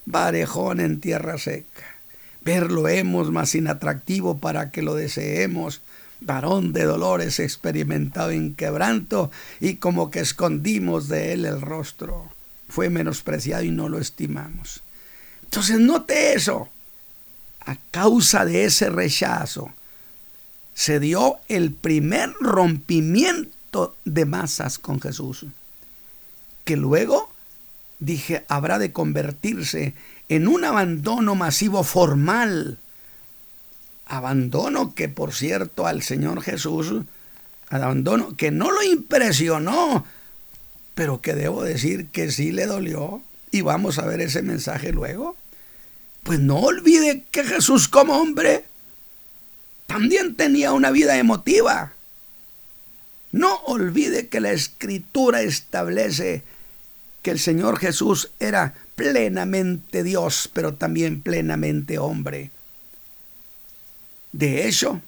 varejón 0.04 0.80
en 0.80 1.00
tierra 1.00 1.38
seca. 1.38 1.96
Verlo 2.42 2.88
hemos 2.88 3.30
más 3.32 3.54
inatractivo 3.54 4.38
para 4.38 4.70
que 4.70 4.82
lo 4.82 4.94
deseemos. 4.94 5.82
Varón 6.20 6.72
de 6.72 6.84
dolores 6.84 7.40
experimentado 7.40 8.30
en 8.30 8.54
quebranto 8.54 9.30
y 9.60 9.76
como 9.76 10.10
que 10.10 10.20
escondimos 10.20 11.08
de 11.08 11.32
él 11.32 11.44
el 11.44 11.60
rostro. 11.60 12.30
Fue 12.68 12.88
menospreciado 12.88 13.64
y 13.64 13.70
no 13.70 13.88
lo 13.88 13.98
estimamos. 13.98 14.82
Entonces 15.42 15.78
note 15.78 16.32
eso 16.32 16.70
a 17.66 17.76
causa 17.90 18.44
de 18.44 18.64
ese 18.64 18.88
rechazo, 18.88 19.72
se 20.74 21.00
dio 21.00 21.38
el 21.48 21.72
primer 21.72 22.32
rompimiento 22.40 23.55
de 24.04 24.24
masas 24.24 24.78
con 24.78 25.00
Jesús, 25.00 25.46
que 26.64 26.76
luego, 26.76 27.30
dije, 27.98 28.44
habrá 28.48 28.78
de 28.78 28.92
convertirse 28.92 29.94
en 30.28 30.48
un 30.48 30.64
abandono 30.64 31.34
masivo 31.34 31.84
formal. 31.84 32.78
Abandono 34.06 34.94
que, 34.94 35.08
por 35.08 35.34
cierto, 35.34 35.86
al 35.86 36.02
Señor 36.02 36.42
Jesús, 36.42 37.02
abandono 37.68 38.36
que 38.36 38.50
no 38.50 38.70
lo 38.70 38.82
impresionó, 38.82 40.04
pero 40.94 41.20
que 41.20 41.34
debo 41.34 41.62
decir 41.62 42.08
que 42.08 42.30
sí 42.30 42.52
le 42.52 42.66
dolió. 42.66 43.22
Y 43.50 43.60
vamos 43.62 43.98
a 43.98 44.06
ver 44.06 44.20
ese 44.20 44.42
mensaje 44.42 44.92
luego. 44.92 45.36
Pues 46.22 46.40
no 46.40 46.58
olvide 46.58 47.24
que 47.30 47.44
Jesús 47.44 47.88
como 47.88 48.18
hombre 48.18 48.64
también 49.86 50.34
tenía 50.34 50.72
una 50.72 50.90
vida 50.90 51.16
emotiva. 51.16 51.92
No 53.36 53.56
olvide 53.66 54.28
que 54.28 54.40
la 54.40 54.52
escritura 54.52 55.42
establece 55.42 56.42
que 57.20 57.30
el 57.30 57.38
Señor 57.38 57.78
Jesús 57.78 58.30
era 58.40 58.72
plenamente 58.94 60.02
Dios, 60.02 60.48
pero 60.54 60.72
también 60.72 61.20
plenamente 61.20 61.98
hombre. 61.98 62.50
De 64.32 64.66
hecho, 64.66 65.02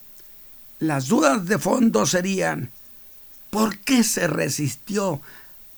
las 0.79 1.09
dudas 1.09 1.47
de 1.47 1.59
fondo 1.59 2.05
serían, 2.05 2.71
¿por 3.49 3.79
qué 3.79 4.05
se 4.05 4.27
resistió 4.27 5.23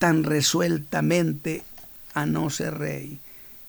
tan 0.00 0.24
resueltamente 0.24 1.62
a 2.14 2.26
no 2.26 2.50
ser 2.50 2.78
rey? 2.78 3.20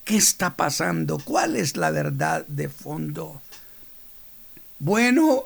¿Qué 0.06 0.17
está 0.17 0.56
pasando? 0.56 1.20
¿Cuál 1.20 1.56
es 1.56 1.78
la 1.78 1.91
verdad 1.91 2.48
de 2.48 2.67
fondo? 2.67 3.44
Bueno, 4.80 5.44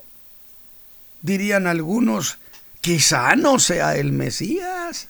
dirían 1.21 1.67
algunos, 1.67 2.37
quizá 2.85 3.35
no 3.35 3.57
sea 3.57 3.95
el 3.95 4.11
Mesías. 4.11 5.07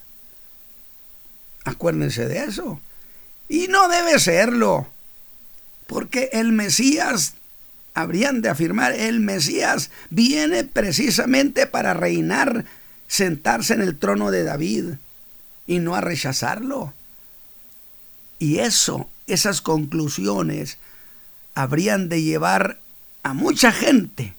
Acuérdense 1.65 2.25
de 2.25 2.45
eso. 2.45 2.79
Y 3.49 3.67
no 3.67 3.89
debe 3.89 4.17
serlo, 4.17 4.87
porque 5.85 6.29
el 6.31 6.53
Mesías, 6.53 7.33
habrían 7.93 8.41
de 8.41 8.47
afirmar, 8.47 8.93
el 8.93 9.19
Mesías 9.19 9.89
viene 10.09 10.63
precisamente 10.63 11.67
para 11.67 11.93
reinar, 11.93 12.63
sentarse 13.09 13.73
en 13.73 13.81
el 13.81 13.97
trono 13.97 14.31
de 14.31 14.45
David 14.45 14.85
y 15.67 15.79
no 15.79 15.95
a 15.95 16.01
rechazarlo. 16.01 16.93
Y 18.39 18.59
eso 18.59 19.09
esas 19.27 19.59
conclusiones 19.59 20.77
habrían 21.55 22.07
de 22.07 22.23
llevar 22.23 22.79
a 23.23 23.33
mucha 23.33 23.73
gente 23.73 24.33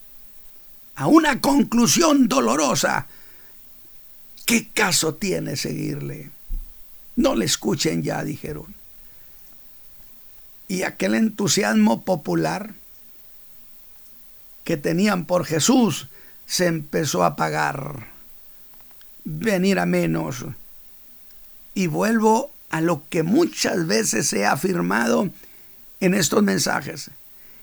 a 0.95 1.07
una 1.07 1.43
conclusión 1.43 2.29
dolorosa. 2.29 3.09
¿Qué 4.47 4.69
caso 4.69 5.17
tiene 5.17 5.57
seguirle? 5.57 6.31
No 7.17 7.35
le 7.35 7.45
escuchen 7.45 8.05
ya, 8.05 8.23
dijeron. 8.23 8.75
Y 10.69 10.85
aquel 10.85 11.15
entusiasmo 11.15 12.05
popular 12.05 12.75
que 14.63 14.77
tenían 14.77 15.25
por 15.25 15.45
Jesús 15.45 16.07
se 16.47 16.67
empezó 16.67 17.25
a 17.25 17.29
apagar, 17.29 18.07
venir 19.25 19.81
a 19.81 19.87
menos. 19.87 20.45
Y 21.75 21.89
vuelvo 21.89 22.53
a 22.71 22.81
lo 22.81 23.03
que 23.09 23.25
muchas 23.25 23.89
veces 23.89 24.33
he 24.33 24.47
afirmado 24.47 25.29
en 25.99 26.15
estos 26.15 26.45
mensajes, 26.45 27.11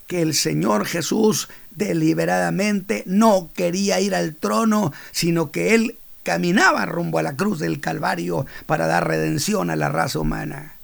que 0.06 0.20
el 0.20 0.34
Señor 0.34 0.84
Jesús 0.84 1.48
deliberadamente 1.70 3.04
no 3.06 3.50
quería 3.54 4.00
ir 4.00 4.14
al 4.14 4.34
trono, 4.34 4.92
sino 5.12 5.50
que 5.50 5.74
Él 5.74 5.98
caminaba 6.24 6.86
rumbo 6.86 7.18
a 7.18 7.22
la 7.22 7.36
cruz 7.36 7.60
del 7.60 7.80
Calvario 7.80 8.46
para 8.66 8.88
dar 8.88 9.06
redención 9.06 9.70
a 9.70 9.76
la 9.76 9.88
raza 9.88 10.18
humana. 10.18 10.74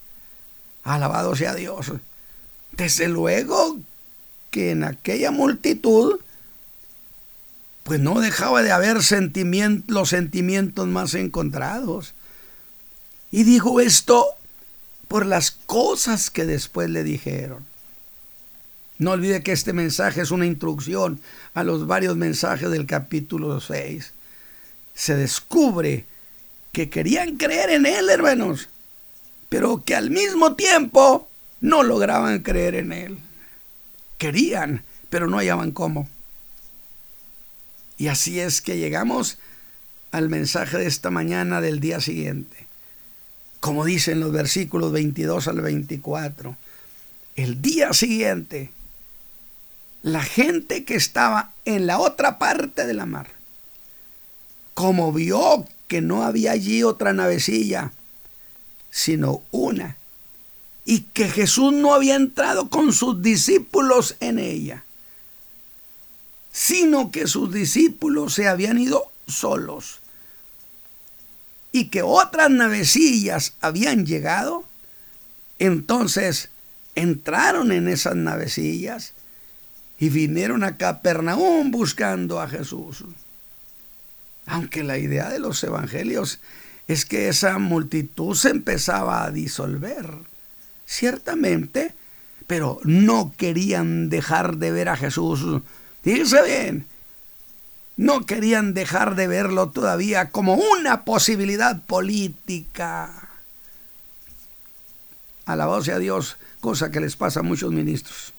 Alabado 0.85 1.35
sea 1.35 1.55
Dios. 1.55 1.93
Desde 2.73 3.09
luego 3.09 3.79
que 4.51 4.71
en 4.71 4.85
aquella 4.85 5.33
multitud, 5.33 6.21
pues 7.83 7.99
no 7.99 8.21
dejaba 8.21 8.63
de 8.63 8.71
haber 8.71 8.99
los 9.89 10.09
sentimientos 10.09 10.87
más 10.87 11.15
encontrados. 11.15 12.15
Y 13.33 13.45
dijo 13.45 13.81
esto 13.81 14.27
por 15.09 15.27
las 15.27 15.51
cosas 15.51 16.31
que 16.31 16.47
después 16.47 16.91
le 16.91 17.03
dijeron. 17.03 17.67
No 18.99 19.13
olvide 19.13 19.43
que 19.43 19.53
este 19.53 19.73
mensaje 19.73 20.21
es 20.21 20.31
una 20.31 20.47
introducción 20.47 21.21
a 21.55 21.65
los 21.65 21.87
varios 21.87 22.17
mensajes 22.17 22.71
del 22.71 22.87
capítulo 22.87 23.59
6. 23.59 24.13
Se 25.01 25.17
descubre 25.17 26.05
que 26.73 26.91
querían 26.91 27.39
creer 27.39 27.71
en 27.71 27.87
Él, 27.87 28.11
hermanos, 28.11 28.69
pero 29.49 29.83
que 29.83 29.97
al 29.97 30.11
mismo 30.11 30.57
tiempo 30.57 31.27
no 31.63 31.83
lograban 31.83 32.41
creer 32.41 32.75
en 32.75 32.93
Él. 32.93 33.19
Querían, 34.19 34.85
pero 35.09 35.27
no 35.27 35.39
hallaban 35.39 35.71
cómo. 35.71 36.07
Y 37.97 38.09
así 38.09 38.41
es 38.41 38.61
que 38.61 38.77
llegamos 38.77 39.39
al 40.11 40.29
mensaje 40.29 40.77
de 40.77 40.87
esta 40.87 41.09
mañana 41.09 41.63
del 41.63 41.81
día 41.81 42.01
siguiente. 42.01 42.67
Como 43.61 43.87
dicen 43.87 44.21
los 44.21 44.33
versículos 44.33 44.93
22 44.93 45.49
al 45.49 45.63
24. 45.63 46.59
El 47.37 47.63
día 47.63 47.95
siguiente 47.95 48.71
la 50.03 50.23
gente 50.23 50.85
que 50.85 50.95
estaba 50.95 51.53
en 51.65 51.87
la 51.87 51.99
otra 51.99 52.39
parte 52.39 52.87
de 52.87 52.93
la 52.93 53.07
mar, 53.07 53.29
como 54.81 55.13
vio 55.13 55.67
que 55.89 56.01
no 56.01 56.25
había 56.25 56.53
allí 56.53 56.83
otra 56.85 57.13
navecilla, 57.13 57.93
sino 58.91 59.43
una, 59.51 59.99
y 60.87 61.01
que 61.01 61.29
Jesús 61.29 61.75
no 61.75 61.93
había 61.93 62.17
entrado 62.17 62.71
con 62.71 62.95
sus 62.95 63.21
discípulos 63.21 64.17
en 64.21 64.39
ella, 64.39 64.85
sino 66.51 67.11
que 67.11 67.27
sus 67.27 67.53
discípulos 67.53 68.33
se 68.33 68.49
habían 68.49 68.79
ido 68.79 69.13
solos, 69.29 70.01
y 71.73 71.89
que 71.89 72.01
otras 72.01 72.49
navecillas 72.49 73.53
habían 73.61 74.07
llegado, 74.07 74.65
entonces 75.59 76.49
entraron 76.95 77.71
en 77.71 77.87
esas 77.87 78.17
navecillas 78.17 79.13
y 79.99 80.09
vinieron 80.09 80.65
a 80.65 80.79
Capernaum 80.79 81.71
buscando 81.71 82.41
a 82.41 82.49
Jesús. 82.49 83.05
Aunque 84.51 84.83
la 84.83 84.99
idea 84.99 85.29
de 85.29 85.39
los 85.39 85.63
evangelios 85.63 86.41
es 86.89 87.05
que 87.05 87.29
esa 87.29 87.59
multitud 87.59 88.35
se 88.35 88.51
empezaba 88.51 89.23
a 89.23 89.31
disolver, 89.31 90.13
ciertamente, 90.87 91.95
pero 92.49 92.81
no 92.83 93.33
querían 93.37 94.09
dejar 94.09 94.57
de 94.57 94.73
ver 94.73 94.89
a 94.89 94.97
Jesús. 94.97 95.63
Fíjense 96.03 96.43
bien, 96.43 96.87
no 97.97 98.27
querían 98.27 98.75
dejar 98.75 99.15
de 99.15 99.29
verlo 99.29 99.71
todavía 99.71 100.31
como 100.31 100.55
una 100.55 101.05
posibilidad 101.05 101.81
política. 101.83 103.29
Alabado 105.47 105.85
sea 105.85 106.01
Dios, 106.01 106.39
cosa 106.59 106.91
que 106.91 106.99
les 106.99 107.15
pasa 107.15 107.39
a 107.39 107.45
muchos 107.45 107.71
ministros. 107.71 108.35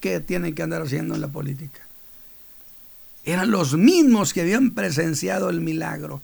¿Qué 0.00 0.18
tienen 0.18 0.56
que 0.56 0.64
andar 0.64 0.82
haciendo 0.82 1.14
en 1.14 1.20
la 1.20 1.28
política? 1.28 1.80
Eran 3.24 3.50
los 3.50 3.74
mismos 3.74 4.32
que 4.32 4.40
habían 4.42 4.70
presenciado 4.70 5.50
el 5.50 5.60
milagro, 5.60 6.22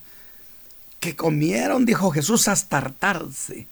que 1.01 1.15
comieron, 1.15 1.85
dijo 1.85 2.11
Jesús, 2.11 2.49
hasta 2.49 2.79
hartarse. 2.79 3.67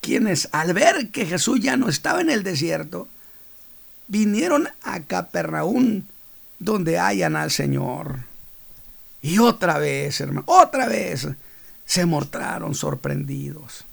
Quienes 0.00 0.48
al 0.52 0.72
ver 0.74 1.10
que 1.10 1.26
Jesús 1.26 1.60
ya 1.60 1.76
no 1.76 1.88
estaba 1.88 2.20
en 2.20 2.30
el 2.30 2.42
desierto, 2.42 3.06
vinieron 4.08 4.68
a 4.82 5.00
Capernaum 5.00 6.02
donde 6.58 6.98
hayan 6.98 7.36
al 7.36 7.50
Señor. 7.50 8.20
Y 9.20 9.38
otra 9.38 9.78
vez, 9.78 10.20
hermano, 10.20 10.42
otra 10.46 10.88
vez 10.88 11.28
se 11.86 12.06
mostraron 12.06 12.74
sorprendidos. 12.74 13.84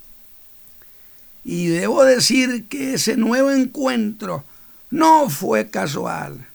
Y 1.44 1.68
debo 1.68 2.04
decir 2.04 2.68
que 2.68 2.96
ese 2.96 3.16
nuevo 3.16 3.52
encuentro 3.52 4.44
no 4.90 5.30
fue 5.30 5.70
casual. 5.70 6.49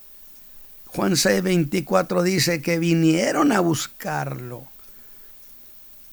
Juan 0.95 1.13
6:24 1.13 2.23
dice 2.23 2.61
que 2.61 2.79
vinieron 2.79 3.51
a 3.51 3.59
buscarlo. 3.59 4.67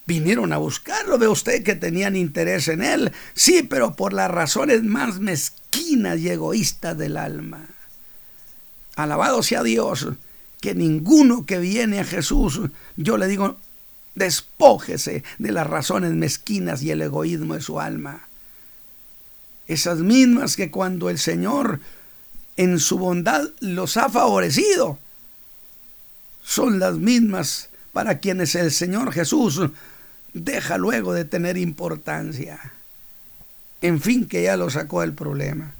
Vinieron 0.07 0.53
a 0.53 0.59
buscarlo, 0.59 1.19
ve 1.19 1.29
usted 1.29 1.63
que 1.63 1.77
tenían 1.77 2.17
interés 2.17 2.67
en 2.67 2.83
él, 2.83 3.13
sí, 3.35 3.63
pero 3.63 3.95
por 3.95 4.13
las 4.13 4.31
razones 4.31 4.83
más 4.83 5.21
mezquinas 5.21 6.19
y 6.19 6.29
egoístas 6.29 6.99
del 6.99 7.17
alma. 7.17 7.69
Alabado 8.97 9.45
sea 9.45 9.63
Dios, 9.63 10.09
que 10.61 10.75
ninguno 10.75 11.47
que 11.47 11.59
viene 11.59 12.01
a 12.01 12.05
Jesús, 12.05 12.61
yo 12.97 13.17
le 13.17 13.29
digo, 13.29 13.59
despójese 14.17 15.23
de 15.39 15.53
las 15.53 15.69
razones 15.69 16.13
mezquinas 16.13 16.83
y 16.83 16.91
el 16.91 17.03
egoísmo 17.03 17.55
de 17.55 17.61
su 17.61 17.79
alma 17.79 18.27
esas 19.73 19.99
mismas 19.99 20.57
que 20.57 20.71
cuando 20.71 21.11
el 21.11 21.19
Señor 21.19 21.81
en 22.57 22.79
su 22.79 22.99
bondad 22.99 23.49
los 23.61 23.97
ha 23.97 24.09
favorecido, 24.09 24.99
son 26.43 26.79
las 26.79 26.95
mismas 26.95 27.71
para 27.93 28.19
quienes 28.19 28.55
el 28.55 28.71
Señor 28.71 29.13
Jesús 29.13 29.61
deja 30.33 30.79
luego 30.79 31.13
de 31.13 31.25
tener 31.25 31.57
importancia. 31.57 32.59
En 33.81 34.01
fin, 34.01 34.27
que 34.27 34.45
ya 34.45 34.57
lo 34.57 34.71
sacó 34.71 35.01
del 35.01 35.13
problema. 35.13 35.75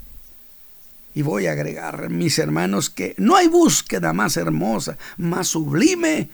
Y 1.15 1.23
voy 1.23 1.47
a 1.47 1.53
agregar, 1.53 2.11
mis 2.11 2.39
hermanos, 2.39 2.91
que 2.91 3.15
no 3.19 3.37
hay 3.37 3.49
búsqueda 3.49 4.13
más 4.13 4.37
hermosa, 4.37 4.97
más 5.19 5.49
sublime, 5.49 6.31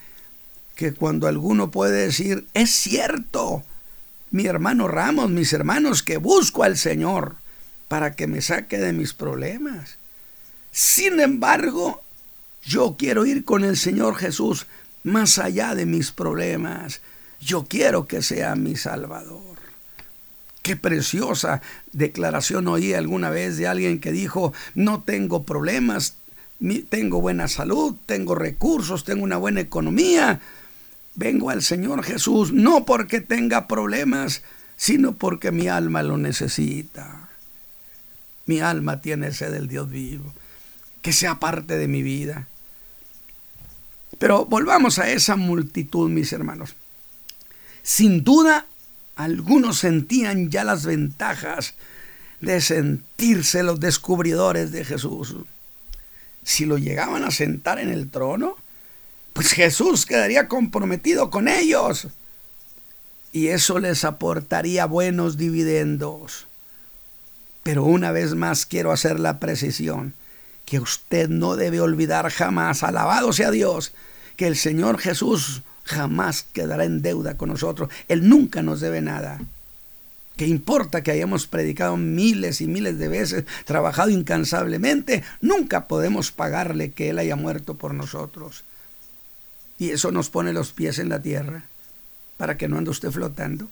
que 0.74 0.94
cuando 0.94 1.26
alguno 1.26 1.70
puede 1.70 2.06
decir, 2.06 2.46
es 2.54 2.70
cierto, 2.70 3.64
mi 4.30 4.46
hermano 4.46 4.86
Ramos, 4.86 5.30
mis 5.30 5.52
hermanos, 5.52 6.02
que 6.02 6.16
busco 6.16 6.62
al 6.62 6.76
Señor 6.76 7.34
para 7.88 8.14
que 8.14 8.26
me 8.26 8.40
saque 8.40 8.78
de 8.78 8.92
mis 8.92 9.12
problemas. 9.12 9.97
Sin 10.70 11.20
embargo, 11.20 12.02
yo 12.64 12.96
quiero 12.98 13.26
ir 13.26 13.44
con 13.44 13.64
el 13.64 13.76
Señor 13.76 14.16
Jesús 14.16 14.66
más 15.02 15.38
allá 15.38 15.74
de 15.74 15.86
mis 15.86 16.12
problemas. 16.12 17.00
Yo 17.40 17.66
quiero 17.66 18.06
que 18.06 18.22
sea 18.22 18.54
mi 18.54 18.76
Salvador. 18.76 19.58
Qué 20.62 20.76
preciosa 20.76 21.62
declaración 21.92 22.68
oí 22.68 22.92
alguna 22.92 23.30
vez 23.30 23.56
de 23.56 23.68
alguien 23.68 24.00
que 24.00 24.12
dijo, 24.12 24.52
no 24.74 25.02
tengo 25.02 25.44
problemas, 25.44 26.16
tengo 26.90 27.20
buena 27.20 27.48
salud, 27.48 27.96
tengo 28.06 28.34
recursos, 28.34 29.04
tengo 29.04 29.24
una 29.24 29.38
buena 29.38 29.60
economía, 29.60 30.40
Vengo 31.18 31.50
al 31.50 31.64
Señor 31.64 32.04
Jesús 32.04 32.52
no 32.52 32.84
porque 32.84 33.20
tenga 33.20 33.66
problemas, 33.66 34.42
sino 34.76 35.14
porque 35.16 35.50
mi 35.50 35.66
alma 35.66 36.04
lo 36.04 36.16
necesita. 36.16 37.28
Mi 38.46 38.60
alma 38.60 39.00
tiene 39.00 39.32
sed 39.32 39.50
del 39.50 39.66
Dios 39.66 39.90
vivo. 39.90 40.32
Que 41.02 41.12
sea 41.12 41.38
parte 41.38 41.76
de 41.76 41.88
mi 41.88 42.02
vida. 42.02 42.48
Pero 44.18 44.46
volvamos 44.46 44.98
a 44.98 45.10
esa 45.10 45.36
multitud, 45.36 46.10
mis 46.10 46.32
hermanos. 46.32 46.74
Sin 47.82 48.24
duda, 48.24 48.66
algunos 49.16 49.78
sentían 49.78 50.50
ya 50.50 50.64
las 50.64 50.84
ventajas 50.84 51.74
de 52.40 52.60
sentirse 52.60 53.62
los 53.62 53.80
descubridores 53.80 54.72
de 54.72 54.84
Jesús. 54.84 55.36
Si 56.42 56.64
lo 56.64 56.78
llegaban 56.78 57.24
a 57.24 57.30
sentar 57.30 57.78
en 57.78 57.90
el 57.90 58.10
trono, 58.10 58.56
pues 59.32 59.52
Jesús 59.52 60.06
quedaría 60.06 60.48
comprometido 60.48 61.30
con 61.30 61.48
ellos. 61.48 62.08
Y 63.32 63.48
eso 63.48 63.78
les 63.78 64.04
aportaría 64.04 64.86
buenos 64.86 65.36
dividendos. 65.36 66.46
Pero 67.62 67.84
una 67.84 68.12
vez 68.12 68.34
más 68.34 68.66
quiero 68.66 68.92
hacer 68.92 69.20
la 69.20 69.38
precisión 69.38 70.14
que 70.68 70.80
usted 70.80 71.30
no 71.30 71.56
debe 71.56 71.80
olvidar 71.80 72.30
jamás, 72.30 72.82
alabado 72.82 73.32
sea 73.32 73.50
Dios, 73.50 73.92
que 74.36 74.46
el 74.46 74.54
Señor 74.54 74.98
Jesús 74.98 75.62
jamás 75.84 76.44
quedará 76.52 76.84
en 76.84 77.00
deuda 77.00 77.38
con 77.38 77.48
nosotros. 77.48 77.88
Él 78.06 78.28
nunca 78.28 78.62
nos 78.62 78.80
debe 78.80 79.00
nada. 79.00 79.40
¿Qué 80.36 80.46
importa 80.46 81.02
que 81.02 81.10
hayamos 81.10 81.46
predicado 81.46 81.96
miles 81.96 82.60
y 82.60 82.66
miles 82.66 82.98
de 82.98 83.08
veces, 83.08 83.44
trabajado 83.64 84.10
incansablemente? 84.10 85.24
Nunca 85.40 85.88
podemos 85.88 86.32
pagarle 86.32 86.92
que 86.92 87.08
Él 87.10 87.18
haya 87.18 87.34
muerto 87.34 87.74
por 87.74 87.94
nosotros. 87.94 88.62
Y 89.78 89.90
eso 89.90 90.12
nos 90.12 90.28
pone 90.28 90.52
los 90.52 90.72
pies 90.72 90.98
en 90.98 91.08
la 91.08 91.22
tierra 91.22 91.64
para 92.36 92.58
que 92.58 92.68
no 92.68 92.76
ande 92.76 92.90
usted 92.90 93.10
flotando. 93.10 93.68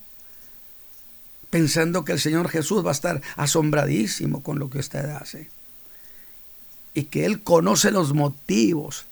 pensando 1.51 2.05
que 2.05 2.13
el 2.13 2.21
Señor 2.21 2.49
Jesús 2.49 2.85
va 2.85 2.91
a 2.91 2.93
estar 2.93 3.23
asombradísimo 3.37 4.43
con 4.43 4.59
lo 4.59 4.69
que 4.71 4.79
usted 4.79 5.05
hace. 5.11 5.49
Y 6.97 7.05
que 7.05 7.27
Él 7.27 7.43
conoce 7.43 7.91
los 7.91 8.15
motivos 8.15 9.05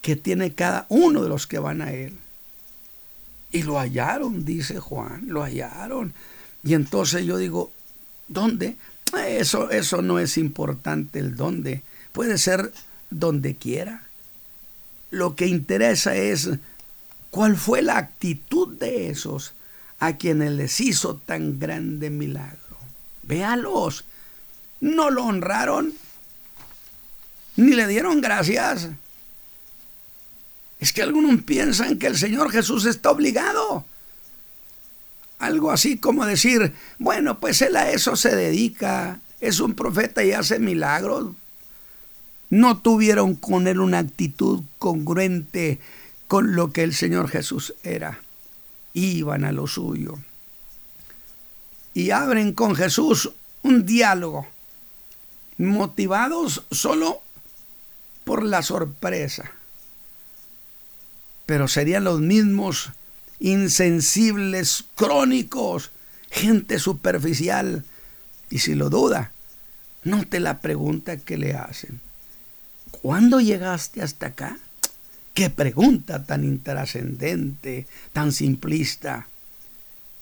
que 0.00 0.16
tiene 0.16 0.54
cada 0.54 0.86
uno 0.88 1.22
de 1.22 1.28
los 1.28 1.46
que 1.46 1.58
van 1.58 1.82
a 1.82 1.92
Él. 1.92 2.16
Y 3.52 3.62
lo 3.62 3.78
hallaron, 3.78 4.46
dice 4.46 4.80
Juan, 4.80 5.24
lo 5.26 5.42
hallaron. 5.42 6.14
Y 6.64 6.72
entonces 6.72 7.26
yo 7.26 7.36
digo, 7.36 7.70
¿dónde? 8.26 8.76
Eso, 9.28 9.70
eso 9.70 10.00
no 10.00 10.18
es 10.18 10.38
importante 10.38 11.18
el 11.18 11.36
dónde. 11.36 11.82
Puede 12.12 12.38
ser 12.38 12.72
donde 13.10 13.54
quiera. 13.54 14.04
Lo 15.10 15.36
que 15.36 15.46
interesa 15.46 16.14
es 16.14 16.48
cuál 17.30 17.56
fue 17.56 17.82
la 17.82 17.98
actitud 17.98 18.78
de 18.78 19.10
esos 19.10 19.52
a 19.98 20.16
quienes 20.16 20.52
les 20.52 20.80
hizo 20.80 21.16
tan 21.16 21.58
grande 21.58 22.08
milagro. 22.08 22.56
Véalos, 23.22 24.04
no 24.80 25.10
lo 25.10 25.24
honraron, 25.24 25.92
ni 27.60 27.74
le 27.74 27.86
dieron 27.86 28.20
gracias. 28.22 28.88
Es 30.78 30.92
que 30.94 31.02
algunos 31.02 31.42
piensan 31.42 31.98
que 31.98 32.06
el 32.06 32.16
Señor 32.16 32.50
Jesús 32.50 32.86
está 32.86 33.10
obligado. 33.10 33.84
Algo 35.38 35.70
así 35.70 35.98
como 35.98 36.24
decir, 36.24 36.72
bueno, 36.98 37.38
pues 37.38 37.60
él 37.60 37.76
a 37.76 37.90
eso 37.90 38.16
se 38.16 38.34
dedica, 38.34 39.20
es 39.40 39.60
un 39.60 39.74
profeta 39.74 40.24
y 40.24 40.32
hace 40.32 40.58
milagros. 40.58 41.34
No 42.48 42.78
tuvieron 42.78 43.34
con 43.34 43.66
él 43.68 43.80
una 43.80 43.98
actitud 43.98 44.62
congruente 44.78 45.80
con 46.28 46.56
lo 46.56 46.72
que 46.72 46.82
el 46.82 46.94
Señor 46.94 47.28
Jesús 47.28 47.74
era. 47.82 48.20
Iban 48.94 49.44
a 49.44 49.52
lo 49.52 49.66
suyo. 49.66 50.18
Y 51.92 52.10
abren 52.10 52.54
con 52.54 52.74
Jesús 52.74 53.32
un 53.62 53.84
diálogo, 53.84 54.46
motivados 55.58 56.64
solo 56.70 57.20
por 58.30 58.44
la 58.44 58.62
sorpresa. 58.62 59.50
Pero 61.46 61.66
serían 61.66 62.04
los 62.04 62.20
mismos 62.20 62.92
insensibles, 63.40 64.84
crónicos, 64.94 65.90
gente 66.30 66.78
superficial. 66.78 67.82
Y 68.48 68.60
si 68.60 68.76
lo 68.76 68.88
duda, 68.88 69.32
note 70.04 70.38
la 70.38 70.60
pregunta 70.60 71.16
que 71.16 71.38
le 71.38 71.54
hacen. 71.54 72.00
¿Cuándo 72.92 73.40
llegaste 73.40 74.00
hasta 74.00 74.26
acá? 74.26 74.60
Qué 75.34 75.50
pregunta 75.50 76.22
tan 76.24 76.44
intrascendente, 76.44 77.88
tan 78.12 78.30
simplista. 78.30 79.26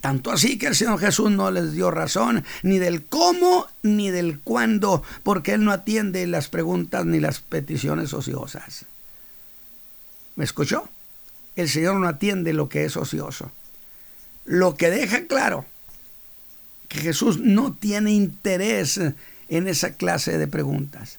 Tanto 0.00 0.30
así 0.30 0.58
que 0.58 0.68
el 0.68 0.76
Señor 0.76 1.00
Jesús 1.00 1.30
no 1.30 1.50
les 1.50 1.72
dio 1.72 1.90
razón 1.90 2.44
ni 2.62 2.78
del 2.78 3.04
cómo 3.04 3.66
ni 3.82 4.10
del 4.10 4.38
cuándo, 4.38 5.02
porque 5.24 5.52
Él 5.52 5.64
no 5.64 5.72
atiende 5.72 6.26
las 6.26 6.48
preguntas 6.48 7.04
ni 7.04 7.18
las 7.18 7.40
peticiones 7.40 8.14
ociosas. 8.14 8.86
¿Me 10.36 10.44
escuchó? 10.44 10.88
El 11.56 11.68
Señor 11.68 11.96
no 11.96 12.06
atiende 12.06 12.52
lo 12.52 12.68
que 12.68 12.84
es 12.84 12.96
ocioso. 12.96 13.50
Lo 14.44 14.76
que 14.76 14.88
deja 14.88 15.26
claro 15.26 15.66
que 16.86 17.00
Jesús 17.00 17.40
no 17.40 17.74
tiene 17.74 18.12
interés 18.12 19.00
en 19.48 19.68
esa 19.68 19.94
clase 19.94 20.38
de 20.38 20.46
preguntas. 20.46 21.18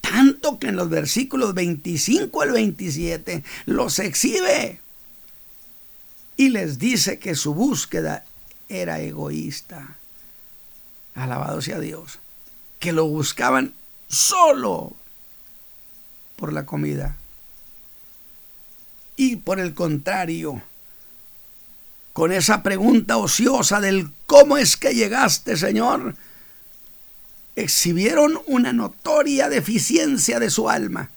Tanto 0.00 0.58
que 0.58 0.68
en 0.68 0.76
los 0.76 0.88
versículos 0.88 1.54
25 1.54 2.42
al 2.42 2.52
27 2.52 3.44
los 3.66 3.98
exhibe 3.98 4.80
y 6.36 6.50
les 6.50 6.78
dice 6.78 7.18
que 7.18 7.34
su 7.34 7.54
búsqueda 7.54 8.24
era 8.68 9.00
egoísta. 9.00 9.96
Alabado 11.14 11.60
sea 11.62 11.78
Dios. 11.78 12.18
Que 12.80 12.92
lo 12.92 13.06
buscaban 13.06 13.74
solo 14.08 14.94
por 16.36 16.52
la 16.52 16.66
comida. 16.66 17.16
Y 19.16 19.36
por 19.36 19.60
el 19.60 19.74
contrario, 19.74 20.62
con 22.12 22.32
esa 22.32 22.62
pregunta 22.62 23.16
ociosa 23.16 23.80
del 23.80 24.10
¿cómo 24.26 24.56
es 24.56 24.76
que 24.76 24.94
llegaste, 24.94 25.56
Señor? 25.56 26.16
exhibieron 27.56 28.40
una 28.46 28.72
notoria 28.72 29.48
deficiencia 29.48 30.40
de 30.40 30.50
su 30.50 30.68
alma, 30.68 31.10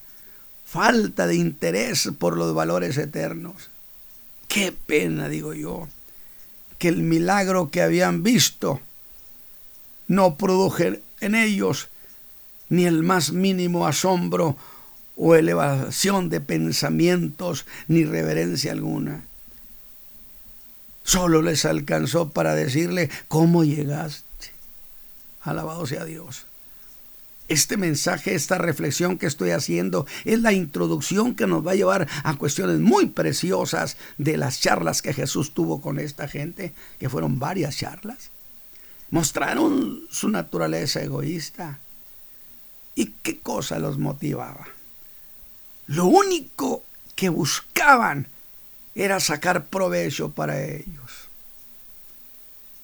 falta 0.65 1.27
de 1.27 1.35
interés 1.35 2.09
por 2.17 2.37
los 2.37 2.53
valores 2.53 2.97
eternos. 2.97 3.69
Qué 4.47 4.71
pena, 4.71 5.29
digo 5.29 5.53
yo, 5.53 5.87
que 6.77 6.87
el 6.87 7.03
milagro 7.03 7.69
que 7.69 7.81
habían 7.81 8.23
visto 8.23 8.79
no 10.07 10.37
produje 10.37 11.01
en 11.19 11.35
ellos 11.35 11.89
ni 12.69 12.85
el 12.85 13.03
más 13.03 13.31
mínimo 13.31 13.87
asombro 13.87 14.55
o 15.15 15.35
elevación 15.35 16.29
de 16.29 16.39
pensamientos 16.41 17.65
ni 17.87 18.05
reverencia 18.05 18.71
alguna. 18.71 19.23
Solo 21.03 21.41
les 21.41 21.65
alcanzó 21.65 22.29
para 22.31 22.53
decirle, 22.53 23.09
¿cómo 23.27 23.63
llegaste? 23.63 24.51
Alabado 25.41 25.87
sea 25.87 26.03
Dios. 26.05 26.45
Este 27.47 27.77
mensaje, 27.77 28.35
esta 28.35 28.57
reflexión 28.57 29.17
que 29.17 29.25
estoy 29.25 29.51
haciendo 29.51 30.05
es 30.25 30.41
la 30.41 30.51
introducción 30.51 31.33
que 31.33 31.47
nos 31.47 31.65
va 31.65 31.71
a 31.71 31.75
llevar 31.75 32.07
a 32.23 32.35
cuestiones 32.35 32.79
muy 32.79 33.07
preciosas 33.07 33.95
de 34.17 34.35
las 34.35 34.59
charlas 34.59 35.01
que 35.01 35.13
Jesús 35.13 35.53
tuvo 35.53 35.79
con 35.79 35.97
esta 35.99 36.27
gente, 36.27 36.73
que 36.99 37.09
fueron 37.09 37.39
varias 37.39 37.77
charlas. 37.77 38.31
Mostraron 39.11 40.01
su 40.09 40.27
naturaleza 40.27 41.01
egoísta. 41.01 41.79
¿Y 42.95 43.13
qué 43.23 43.39
cosa 43.39 43.79
los 43.79 43.97
motivaba? 43.97 44.67
Lo 45.87 46.05
único 46.05 46.83
que 47.15 47.29
buscaban 47.29 48.27
era 48.93 49.19
sacar 49.21 49.67
provecho 49.67 50.31
para 50.31 50.61
ellos. 50.61 51.29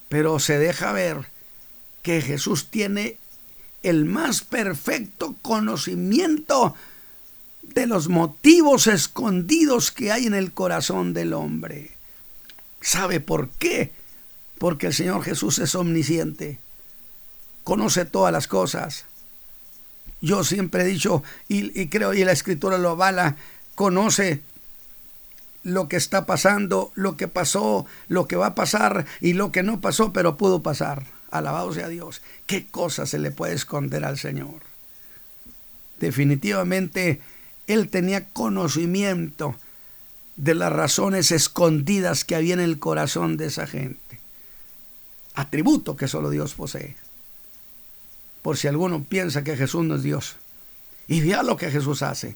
Pero 0.07 0.39
se 0.39 0.57
deja 0.57 0.93
ver 0.93 1.27
que 2.01 2.21
Jesús 2.21 2.67
tiene 2.69 3.17
el 3.83 4.05
más 4.05 4.41
perfecto 4.41 5.35
conocimiento 5.41 6.75
de 7.61 7.85
los 7.85 8.09
motivos 8.09 8.87
escondidos 8.87 9.91
que 9.91 10.11
hay 10.11 10.25
en 10.25 10.33
el 10.33 10.51
corazón 10.53 11.13
del 11.13 11.33
hombre. 11.33 11.91
¿Sabe 12.81 13.19
por 13.19 13.49
qué? 13.49 13.91
Porque 14.57 14.87
el 14.87 14.93
Señor 14.93 15.23
Jesús 15.23 15.59
es 15.59 15.75
omnisciente, 15.75 16.59
conoce 17.63 18.05
todas 18.05 18.31
las 18.31 18.47
cosas. 18.47 19.05
Yo 20.21 20.43
siempre 20.43 20.83
he 20.83 20.85
dicho, 20.85 21.23
y, 21.47 21.87
creo, 21.87 22.13
y 22.13 22.23
la 22.23 22.31
escritura 22.31 22.77
lo 22.77 22.91
avala, 22.91 23.35
conoce 23.75 24.41
lo 25.63 25.87
que 25.87 25.97
está 25.97 26.25
pasando, 26.25 26.91
lo 26.95 27.17
que 27.17 27.27
pasó, 27.27 27.85
lo 28.07 28.27
que 28.27 28.35
va 28.35 28.47
a 28.47 28.55
pasar 28.55 29.05
y 29.21 29.33
lo 29.33 29.51
que 29.51 29.63
no 29.63 29.81
pasó, 29.81 30.13
pero 30.13 30.37
pudo 30.37 30.61
pasar. 30.61 31.05
Alabado 31.33 31.73
sea 31.73 31.89
Dios. 31.89 32.21
¿Qué 32.45 32.67
cosa 32.67 33.07
se 33.07 33.17
le 33.17 33.31
puede 33.31 33.55
esconder 33.55 34.05
al 34.05 34.19
Señor? 34.19 34.61
Definitivamente, 35.99 37.21
Él 37.65 37.89
tenía 37.89 38.29
conocimiento 38.29 39.55
de 40.35 40.53
las 40.53 40.71
razones 40.71 41.31
escondidas 41.31 42.23
que 42.23 42.35
había 42.35 42.53
en 42.53 42.59
el 42.59 42.77
corazón 42.77 43.35
de 43.35 43.47
esa 43.47 43.65
gente. 43.65 44.19
Atributo 45.33 45.95
que 45.95 46.07
solo 46.07 46.29
Dios 46.29 46.53
posee. 46.53 46.95
Por 48.43 48.57
si 48.57 48.67
alguno 48.67 49.03
piensa 49.03 49.43
que 49.43 49.57
Jesús 49.57 49.83
no 49.85 49.95
es 49.95 50.03
Dios. 50.03 50.35
Y 51.07 51.21
vea 51.21 51.41
lo 51.41 51.57
que 51.57 51.71
Jesús 51.71 52.03
hace. 52.03 52.35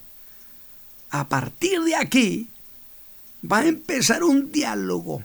A 1.11 1.29
partir 1.29 1.83
de 1.83 1.95
aquí 1.95 2.49
va 3.49 3.59
a 3.59 3.67
empezar 3.67 4.23
un 4.23 4.51
diálogo 4.51 5.23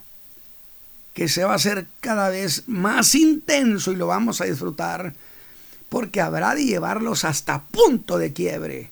que 1.15 1.29
se 1.29 1.45
va 1.45 1.53
a 1.53 1.57
hacer 1.57 1.87
cada 2.01 2.29
vez 2.29 2.65
más 2.67 3.15
intenso 3.15 3.93
y 3.93 3.97
lo 3.97 4.07
vamos 4.07 4.41
a 4.41 4.45
disfrutar 4.45 5.15
porque 5.89 6.23
habrá 6.23 6.55
de 6.55 6.65
llevarlos 6.65 7.25
hasta 7.25 7.65
punto 7.65 8.17
de 8.17 8.33
quiebre. 8.33 8.91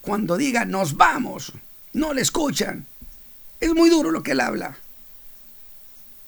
Cuando 0.00 0.38
diga 0.38 0.64
nos 0.64 0.96
vamos, 0.96 1.52
no 1.92 2.14
le 2.14 2.22
escuchan. 2.22 2.86
Es 3.60 3.74
muy 3.74 3.90
duro 3.90 4.10
lo 4.10 4.22
que 4.22 4.32
él 4.32 4.40
habla. 4.40 4.78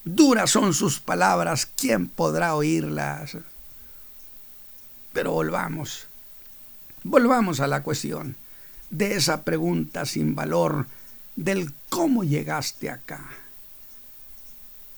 Duras 0.05 0.51
son 0.51 0.75
sus 0.75 1.01
palabras, 1.01 1.67
¿quién 1.67 2.07
podrá 2.09 2.55
oírlas? 2.55 3.39
Pero 5.15 5.33
volvamos, 5.33 6.07
volvamos 7.03 7.61
a 7.61 7.67
la 7.67 7.83
cuestión 7.83 8.37
de 8.91 9.15
esa 9.15 9.43
pregunta 9.43 10.05
sin 10.05 10.35
valor 10.35 10.87
del 11.37 11.73
cómo 11.89 12.25
llegaste 12.25 12.91
acá. 12.91 13.31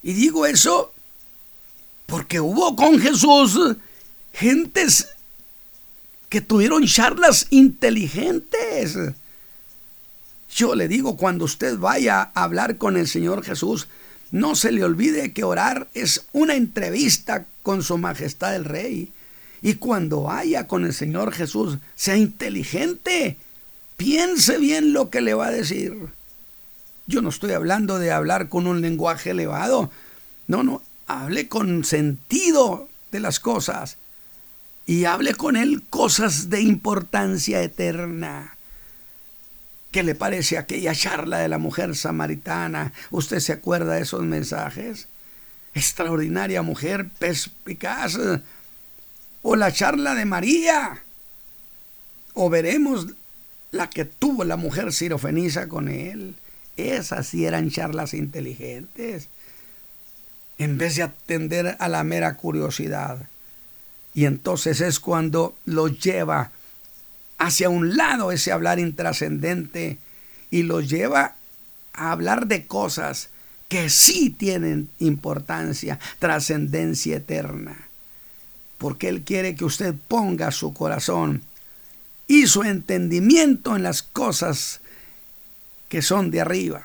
Y 0.03 0.13
digo 0.15 0.47
eso 0.47 0.93
porque 2.07 2.41
hubo 2.41 2.75
con 2.75 2.99
Jesús 2.99 3.77
gentes 4.33 5.09
que 6.29 6.41
tuvieron 6.41 6.87
charlas 6.87 7.47
inteligentes. 7.51 8.97
Yo 10.55 10.75
le 10.75 10.89
digo, 10.89 11.17
cuando 11.17 11.45
usted 11.45 11.79
vaya 11.79 12.31
a 12.35 12.43
hablar 12.45 12.77
con 12.79 12.97
el 12.97 13.07
Señor 13.07 13.45
Jesús, 13.45 13.89
No 14.31 14.55
se 14.55 14.71
le 14.71 14.85
olvide 14.85 15.33
que 15.33 15.43
orar 15.43 15.89
es 15.93 16.25
una 16.33 16.55
entrevista 16.55 17.47
con 17.65 17.83
su 17.83 17.99
majestad 17.99 18.55
el 18.55 18.65
rey. 18.65 19.11
Y 19.61 19.75
cuando 19.75 20.23
vaya 20.23 20.67
con 20.69 20.85
el 20.85 20.95
Señor 20.95 21.33
Jesús, 21.33 21.79
sea 21.97 22.17
inteligente. 22.17 23.37
Piense 23.97 24.59
bien 24.59 24.93
lo 24.93 25.11
que 25.11 25.21
le 25.21 25.35
va 25.35 25.49
a 25.49 25.51
decir. 25.51 25.95
Yo 27.11 27.23
no 27.23 27.31
estoy 27.31 27.51
hablando 27.55 27.99
de 27.99 28.13
hablar 28.13 28.49
con 28.49 28.69
un 28.69 28.83
lenguaje 28.83 29.31
elevado. 29.31 29.91
No, 30.47 30.63
no, 30.63 30.81
hable 31.09 31.49
con 31.49 31.83
sentido 31.83 32.89
de 33.11 33.19
las 33.19 33.41
cosas. 33.41 33.97
Y 34.87 35.07
hable 35.07 35.35
con 35.35 35.57
él 35.57 35.83
cosas 35.91 36.51
de 36.51 36.61
importancia 36.61 37.61
eterna. 37.63 38.55
¿Qué 39.91 40.05
le 40.05 40.15
parece 40.15 40.57
aquella 40.57 40.95
charla 40.95 41.39
de 41.39 41.49
la 41.49 41.59
mujer 41.59 41.97
samaritana? 41.97 42.93
¿Usted 43.11 43.41
se 43.41 43.55
acuerda 43.55 43.95
de 43.95 44.03
esos 44.03 44.23
mensajes? 44.23 45.09
Extraordinaria 45.75 46.63
mujer, 46.63 47.09
perspicaz. 47.19 48.17
O 49.43 49.57
la 49.57 49.73
charla 49.73 50.15
de 50.15 50.27
María. 50.27 51.03
O 52.35 52.51
veremos 52.51 53.09
la 53.73 53.91
que 53.91 54.05
tuvo 54.05 54.45
la 54.45 54.57
mujer 54.57 54.93
sirofeniza 54.93 55.67
con 55.67 55.89
él. 55.89 56.37
Esas 56.81 57.33
eran 57.35 57.71
charlas 57.71 58.15
inteligentes. 58.15 59.29
En 60.59 60.79
vez 60.79 60.97
de 60.97 61.05
atender 61.05 61.77
a 61.79 61.89
la 61.89 62.05
mera 62.05 62.37
curiosidad. 62.37 63.27
Y 64.15 64.25
entonces 64.25 64.81
es 64.81 65.01
cuando 65.01 65.57
lo 65.65 65.89
lleva 65.89 66.51
hacia 67.39 67.71
un 67.71 67.97
lado 67.97 68.33
ese 68.33 68.53
hablar 68.53 68.79
intrascendente 68.79 69.99
y 70.51 70.63
lo 70.65 70.81
lleva 70.81 71.37
a 71.93 72.13
hablar 72.13 72.47
de 72.47 72.67
cosas 72.67 73.31
que 73.69 73.89
sí 73.89 74.31
tienen 74.31 74.89
importancia, 74.99 75.99
trascendencia 76.19 77.17
eterna. 77.17 77.77
Porque 78.79 79.09
Él 79.09 79.23
quiere 79.23 79.55
que 79.55 79.65
usted 79.65 79.95
ponga 80.09 80.51
su 80.51 80.75
corazón 80.75 81.43
y 82.27 82.47
su 82.47 82.63
entendimiento 82.65 83.77
en 83.77 83.83
las 83.83 84.03
cosas 84.03 84.81
que 85.91 86.01
son 86.01 86.31
de 86.31 86.41
arriba. 86.41 86.83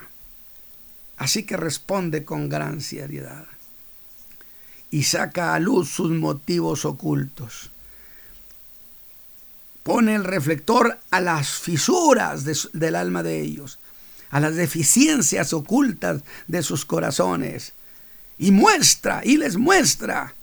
Así 1.15 1.43
que 1.43 1.55
responde 1.55 2.25
con 2.25 2.49
gran 2.49 2.81
seriedad 2.81 3.45
y 4.91 5.03
saca 5.03 5.53
a 5.53 5.59
luz 5.59 5.87
sus 5.89 6.11
motivos 6.11 6.83
ocultos 6.83 7.71
pone 9.85 10.15
el 10.15 10.23
reflector 10.23 10.97
a 11.11 11.21
las 11.21 11.51
fisuras 11.59 12.43
del 12.73 12.95
alma 12.95 13.21
de 13.21 13.39
ellos, 13.39 13.77
a 14.31 14.39
las 14.39 14.55
deficiencias 14.55 15.53
ocultas 15.53 16.23
de 16.47 16.63
sus 16.63 16.85
corazones, 16.85 17.73
y 18.39 18.49
muestra, 18.49 19.21
y 19.23 19.37
les 19.37 19.57
muestra 19.57 20.33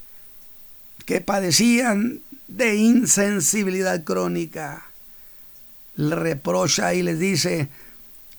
que 1.07 1.20
padecían 1.20 2.20
de 2.46 2.77
insensibilidad 2.77 4.05
crónica. 4.05 4.87
Le 5.96 6.14
reprocha 6.14 6.94
y 6.94 7.03
les 7.03 7.18
dice, 7.18 7.68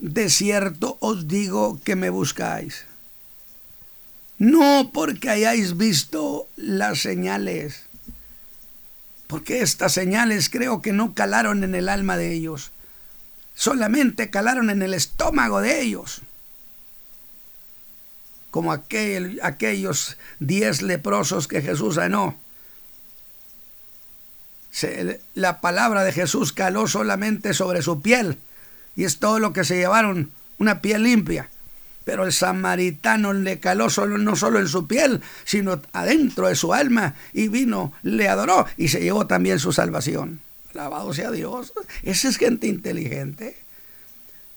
de 0.04 0.30
cierto 0.30 0.98
os 1.00 1.30
digo 1.30 1.80
que 1.86 1.96
me 1.96 2.10
buscáis. 2.10 2.84
No 4.38 4.92
porque 4.94 5.30
hayáis 5.30 5.78
visto 5.78 6.46
las 6.58 7.00
señales, 7.00 7.84
porque 9.28 9.62
estas 9.62 9.94
señales 9.94 10.50
creo 10.50 10.82
que 10.82 10.92
no 10.92 11.14
calaron 11.14 11.64
en 11.64 11.74
el 11.74 11.88
alma 11.88 12.18
de 12.18 12.34
ellos, 12.34 12.72
solamente 13.56 14.30
calaron 14.30 14.70
en 14.70 14.82
el 14.82 14.94
estómago 14.94 15.62
de 15.62 15.80
ellos. 15.82 16.22
Como 18.52 18.74
aquel, 18.74 19.40
aquellos 19.42 20.18
diez 20.40 20.82
leprosos 20.82 21.48
que 21.48 21.62
Jesús 21.62 21.96
sanó. 21.96 22.38
la 25.34 25.62
palabra 25.62 26.04
de 26.04 26.12
Jesús 26.12 26.52
caló 26.52 26.90
solamente 26.90 27.54
sobre 27.54 27.82
su 27.82 28.02
piel 28.02 28.38
y 28.96 29.04
es 29.06 29.20
todo 29.20 29.40
lo 29.40 29.54
que 29.54 29.64
se 29.64 29.78
llevaron, 29.78 30.32
una 30.58 30.82
piel 30.82 31.04
limpia. 31.04 31.50
Pero 32.06 32.26
el 32.26 32.34
samaritano 32.34 33.32
le 33.34 33.60
caló 33.60 33.90
solo, 33.90 34.18
no 34.18 34.36
solo 34.36 34.60
en 34.60 34.68
su 34.68 34.88
piel, 34.88 35.22
sino 35.46 35.82
adentro 35.94 36.48
de 36.48 36.56
su 36.56 36.74
alma 36.74 37.16
y 37.32 37.48
vino, 37.48 37.94
le 38.04 38.28
adoró 38.28 38.66
y 38.76 38.90
se 38.90 39.02
llevó 39.02 39.26
también 39.26 39.60
su 39.60 39.72
salvación. 39.72 40.42
Alabado 40.74 41.14
sea 41.14 41.32
Dios. 41.32 41.72
Esa 42.02 42.28
es 42.28 42.38
gente 42.38 42.68
inteligente. 42.68 43.56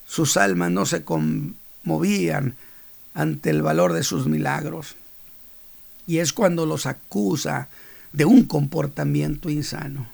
Sus 0.07 0.37
almas 0.37 0.71
no 0.71 0.87
se 0.87 1.05
conmovían 1.05 2.57
ante 3.15 3.51
el 3.51 3.63
valor 3.63 3.93
de 3.93 4.03
sus 4.03 4.27
milagros. 4.27 4.97
Y 6.07 6.19
es 6.19 6.33
cuando 6.33 6.67
los 6.67 6.87
acusa 6.87 7.69
de 8.13 8.25
un 8.25 8.45
comportamiento 8.45 9.51
insano. 9.51 10.09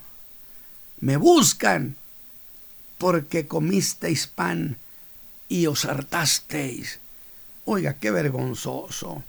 Me 0.99 1.17
buscan 1.17 1.95
porque 3.03 3.47
comisteis 3.51 4.27
pan 4.27 4.77
y 5.49 5.67
os 5.67 5.83
hartasteis 5.83 7.03
Oiga, 7.65 7.95
qué 7.99 8.11
vergonzoso. 8.11 9.23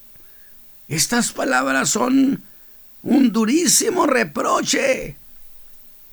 Estas 0.87 1.32
palabras 1.32 1.90
son 1.90 2.44
un 3.02 3.32
durísimo 3.32 4.06
reproche. 4.06 5.16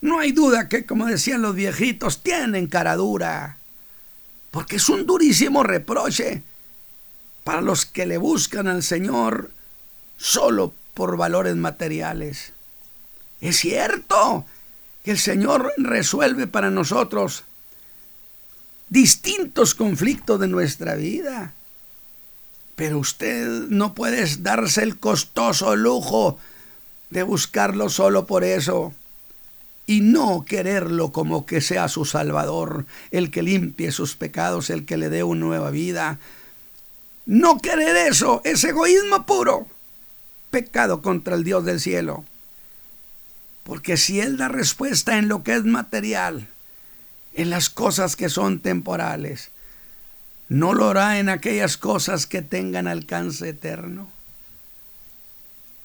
No 0.01 0.17
hay 0.17 0.31
duda 0.31 0.69
que, 0.69 0.87
como 0.87 1.05
decían 1.05 1.43
los 1.43 1.53
viejitos, 1.53 2.23
tienen 2.23 2.65
cara 2.65 2.95
dura. 2.95 3.57
Porque 4.49 4.77
es 4.77 4.89
un 4.89 5.05
durísimo 5.05 5.61
reproche 5.61 6.41
para 7.43 7.61
los 7.61 7.85
que 7.85 8.07
le 8.07 8.17
buscan 8.17 8.67
al 8.67 8.81
Señor 8.81 9.51
solo 10.17 10.73
por 10.95 11.15
valores 11.15 11.55
materiales. 11.55 12.53
Es 13.39 13.57
cierto 13.57 14.47
que 15.03 15.11
el 15.11 15.19
Señor 15.19 15.73
resuelve 15.77 16.47
para 16.47 16.71
nosotros 16.71 17.45
distintos 18.91 19.73
conflictos 19.73 20.39
de 20.39 20.47
nuestra 20.47 20.95
vida. 20.95 21.53
Pero 22.75 22.99
usted 22.99 23.47
no 23.69 23.95
puede 23.95 24.23
darse 24.37 24.83
el 24.83 24.99
costoso 24.99 25.75
lujo 25.75 26.37
de 27.09 27.23
buscarlo 27.23 27.89
solo 27.89 28.25
por 28.25 28.43
eso 28.43 28.93
y 29.87 30.01
no 30.01 30.43
quererlo 30.45 31.11
como 31.11 31.45
que 31.45 31.61
sea 31.61 31.87
su 31.87 32.05
Salvador, 32.05 32.85
el 33.11 33.31
que 33.31 33.41
limpie 33.41 33.91
sus 33.91 34.15
pecados, 34.15 34.69
el 34.69 34.85
que 34.85 34.97
le 34.97 35.09
dé 35.09 35.23
una 35.23 35.39
nueva 35.39 35.71
vida. 35.71 36.19
No 37.25 37.59
querer 37.59 37.95
eso 37.95 38.41
es 38.43 38.63
egoísmo 38.63 39.25
puro, 39.25 39.67
pecado 40.49 41.01
contra 41.01 41.35
el 41.35 41.45
Dios 41.45 41.63
del 41.63 41.79
cielo. 41.79 42.25
Porque 43.63 43.95
si 43.95 44.19
Él 44.19 44.35
da 44.35 44.49
respuesta 44.49 45.17
en 45.17 45.29
lo 45.29 45.43
que 45.43 45.53
es 45.53 45.63
material, 45.63 46.49
en 47.33 47.49
las 47.49 47.69
cosas 47.69 48.15
que 48.15 48.29
son 48.29 48.59
temporales, 48.59 49.51
no 50.49 50.73
lo 50.73 50.89
hará 50.89 51.19
en 51.19 51.29
aquellas 51.29 51.77
cosas 51.77 52.27
que 52.27 52.41
tengan 52.41 52.87
alcance 52.87 53.49
eterno. 53.49 54.11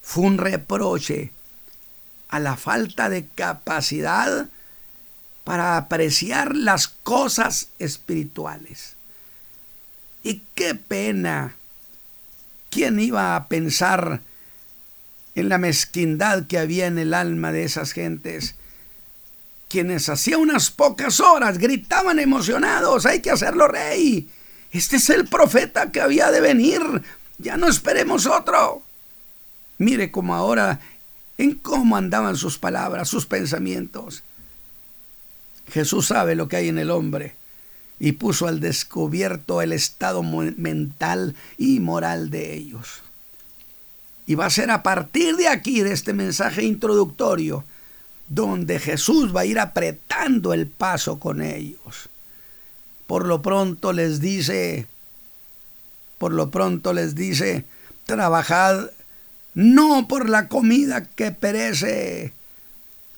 Fue 0.03 0.25
un 0.25 0.39
reproche 0.39 1.31
a 2.29 2.41
la 2.41 2.57
falta 2.57 3.09
de 3.09 3.27
capacidad 3.27 4.49
para 5.45 5.77
apreciar 5.77 6.57
las 6.57 6.89
cosas 6.89 7.69
espirituales. 7.79 8.97
Y 10.25 10.43
qué 10.57 10.75
pena. 10.75 11.55
¿Quién 12.69 12.99
iba 12.99 13.37
a 13.37 13.47
pensar 13.47 14.21
en 15.37 15.49
la 15.49 15.59
mezquindad 15.59 16.49
que 16.49 16.59
había 16.59 16.87
en 16.87 16.99
el 16.99 17.15
alma 17.15 17.53
de 17.53 17.63
esas 17.63 17.93
gentes? 17.93 18.57
Quienes 19.77 20.09
hacía 20.09 20.39
unas 20.39 20.71
pocas 20.71 21.21
horas 21.21 21.59
gritaban 21.59 22.19
emocionados, 22.19 23.05
hay 23.05 23.21
que 23.21 23.31
hacerlo 23.31 23.69
rey, 23.69 24.27
este 24.73 24.97
es 24.97 25.11
el 25.11 25.27
profeta 25.27 25.93
que 25.93 26.01
había 26.01 26.31
de 26.31 26.41
venir. 26.41 26.81
Ya 27.37 27.59
no 27.59 27.69
esperemos 27.69 28.25
otro. 28.25 28.81
Mire 29.77 30.11
cómo 30.11 30.35
ahora, 30.35 30.81
en 31.37 31.57
cómo 31.57 31.99
andaban 31.99 32.39
sus 32.39 32.57
palabras, 32.57 33.11
sus 33.11 33.27
pensamientos. 33.27 34.23
Jesús 35.71 36.07
sabe 36.07 36.37
lo 36.37 36.49
que 36.49 36.57
hay 36.57 36.69
en 36.69 36.79
el 36.79 36.91
hombre 36.91 37.35
y 38.01 38.13
puso 38.13 38.49
al 38.49 38.61
descubierto 38.61 39.61
el 39.61 39.75
estado 39.75 40.23
mental 40.23 41.37
y 41.59 41.81
moral 41.81 42.31
de 42.31 42.55
ellos. 42.55 43.03
Y 44.25 44.37
va 44.37 44.47
a 44.47 44.51
ser 44.51 44.71
a 44.71 44.83
partir 44.83 45.37
de 45.37 45.49
aquí, 45.49 45.83
de 45.83 45.93
este 45.93 46.15
mensaje 46.15 46.65
introductorio, 46.65 47.65
donde 48.29 48.79
Jesús 48.79 49.35
va 49.35 49.43
a 49.43 49.47
ir 49.47 49.59
apretando 49.59 50.53
el 50.53 50.67
paso 50.67 51.19
con 51.19 51.43
ellos 51.43 52.09
por 53.07 53.25
lo 53.25 53.43
pronto 53.43 53.93
les 53.93 54.21
dice, 54.21 54.87
por 56.19 56.33
lo 56.33 56.51
pronto 56.51 56.93
les 56.93 57.15
dice, 57.15 57.65
trabajad 58.05 58.91
no 59.55 60.07
por 60.09 60.29
la 60.29 60.49
comida 60.49 61.05
que 61.05 61.31
perece, 61.31 62.33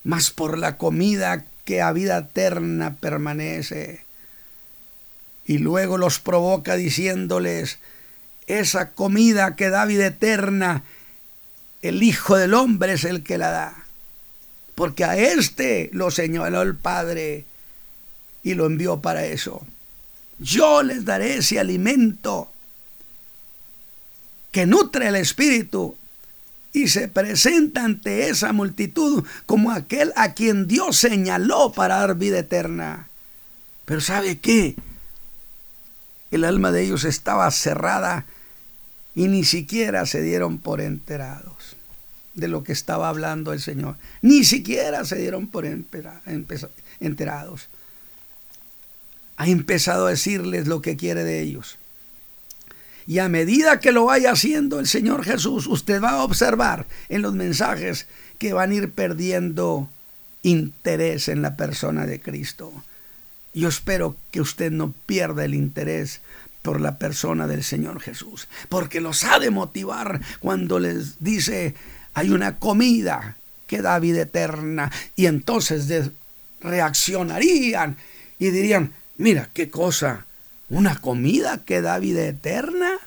mas 0.04 0.30
por 0.30 0.58
la 0.58 0.76
comida 0.76 1.44
que 1.64 1.82
a 1.82 1.92
vida 1.92 2.18
eterna 2.18 2.96
permanece. 3.00 4.04
Y 5.44 5.58
luego 5.58 5.96
los 5.96 6.20
provoca 6.20 6.76
diciéndoles, 6.76 7.78
esa 8.46 8.92
comida 8.92 9.56
que 9.56 9.70
da 9.70 9.84
vida 9.86 10.06
eterna, 10.06 10.84
el 11.80 12.02
Hijo 12.02 12.36
del 12.36 12.54
Hombre 12.54 12.92
es 12.94 13.04
el 13.04 13.22
que 13.22 13.38
la 13.38 13.50
da. 13.50 13.84
Porque 14.78 15.02
a 15.02 15.16
este 15.16 15.90
lo 15.92 16.12
señaló 16.12 16.62
el 16.62 16.76
Padre 16.76 17.44
y 18.44 18.54
lo 18.54 18.64
envió 18.64 19.00
para 19.00 19.24
eso. 19.24 19.66
Yo 20.38 20.84
les 20.84 21.04
daré 21.04 21.38
ese 21.38 21.58
alimento 21.58 22.48
que 24.52 24.66
nutre 24.66 25.08
el 25.08 25.16
espíritu 25.16 25.96
y 26.72 26.86
se 26.86 27.08
presenta 27.08 27.82
ante 27.82 28.28
esa 28.28 28.52
multitud 28.52 29.24
como 29.46 29.72
aquel 29.72 30.12
a 30.14 30.34
quien 30.34 30.68
Dios 30.68 30.96
señaló 30.96 31.72
para 31.72 31.96
dar 31.96 32.14
vida 32.14 32.38
eterna. 32.38 33.08
Pero 33.84 34.00
¿sabe 34.00 34.38
qué? 34.38 34.76
El 36.30 36.44
alma 36.44 36.70
de 36.70 36.84
ellos 36.84 37.02
estaba 37.02 37.50
cerrada 37.50 38.26
y 39.16 39.26
ni 39.26 39.42
siquiera 39.42 40.06
se 40.06 40.22
dieron 40.22 40.58
por 40.58 40.80
enterados 40.80 41.77
de 42.38 42.48
lo 42.48 42.62
que 42.62 42.72
estaba 42.72 43.08
hablando 43.08 43.52
el 43.52 43.60
Señor. 43.60 43.96
Ni 44.22 44.44
siquiera 44.44 45.04
se 45.04 45.16
dieron 45.16 45.48
por 45.48 45.66
enterados. 45.66 47.68
Ha 49.36 49.48
empezado 49.48 50.06
a 50.06 50.10
decirles 50.10 50.66
lo 50.66 50.80
que 50.80 50.96
quiere 50.96 51.24
de 51.24 51.40
ellos. 51.40 51.76
Y 53.06 53.20
a 53.20 53.28
medida 53.28 53.80
que 53.80 53.92
lo 53.92 54.04
vaya 54.04 54.32
haciendo 54.32 54.80
el 54.80 54.86
Señor 54.86 55.24
Jesús, 55.24 55.66
usted 55.66 56.02
va 56.02 56.10
a 56.10 56.24
observar 56.24 56.86
en 57.08 57.22
los 57.22 57.34
mensajes 57.34 58.06
que 58.38 58.52
van 58.52 58.70
a 58.70 58.74
ir 58.74 58.92
perdiendo 58.92 59.88
interés 60.42 61.28
en 61.28 61.42
la 61.42 61.56
persona 61.56 62.06
de 62.06 62.20
Cristo. 62.20 62.72
Yo 63.54 63.68
espero 63.68 64.16
que 64.30 64.40
usted 64.40 64.70
no 64.70 64.92
pierda 65.06 65.44
el 65.44 65.54
interés 65.54 66.20
por 66.60 66.80
la 66.80 66.98
persona 66.98 67.46
del 67.46 67.64
Señor 67.64 68.00
Jesús, 68.00 68.46
porque 68.68 69.00
los 69.00 69.24
ha 69.24 69.38
de 69.38 69.50
motivar 69.50 70.20
cuando 70.38 70.78
les 70.78 71.18
dice, 71.18 71.74
hay 72.18 72.30
una 72.30 72.58
comida 72.58 73.36
que 73.68 73.80
da 73.80 73.98
vida 73.98 74.22
eterna, 74.22 74.90
y 75.14 75.26
entonces 75.26 76.10
reaccionarían 76.60 77.96
y 78.38 78.50
dirían, 78.50 78.92
mira 79.16 79.50
qué 79.54 79.70
cosa, 79.70 80.26
una 80.68 81.00
comida 81.00 81.64
que 81.64 81.80
da 81.80 81.98
vida 81.98 82.24
eterna. 82.24 82.98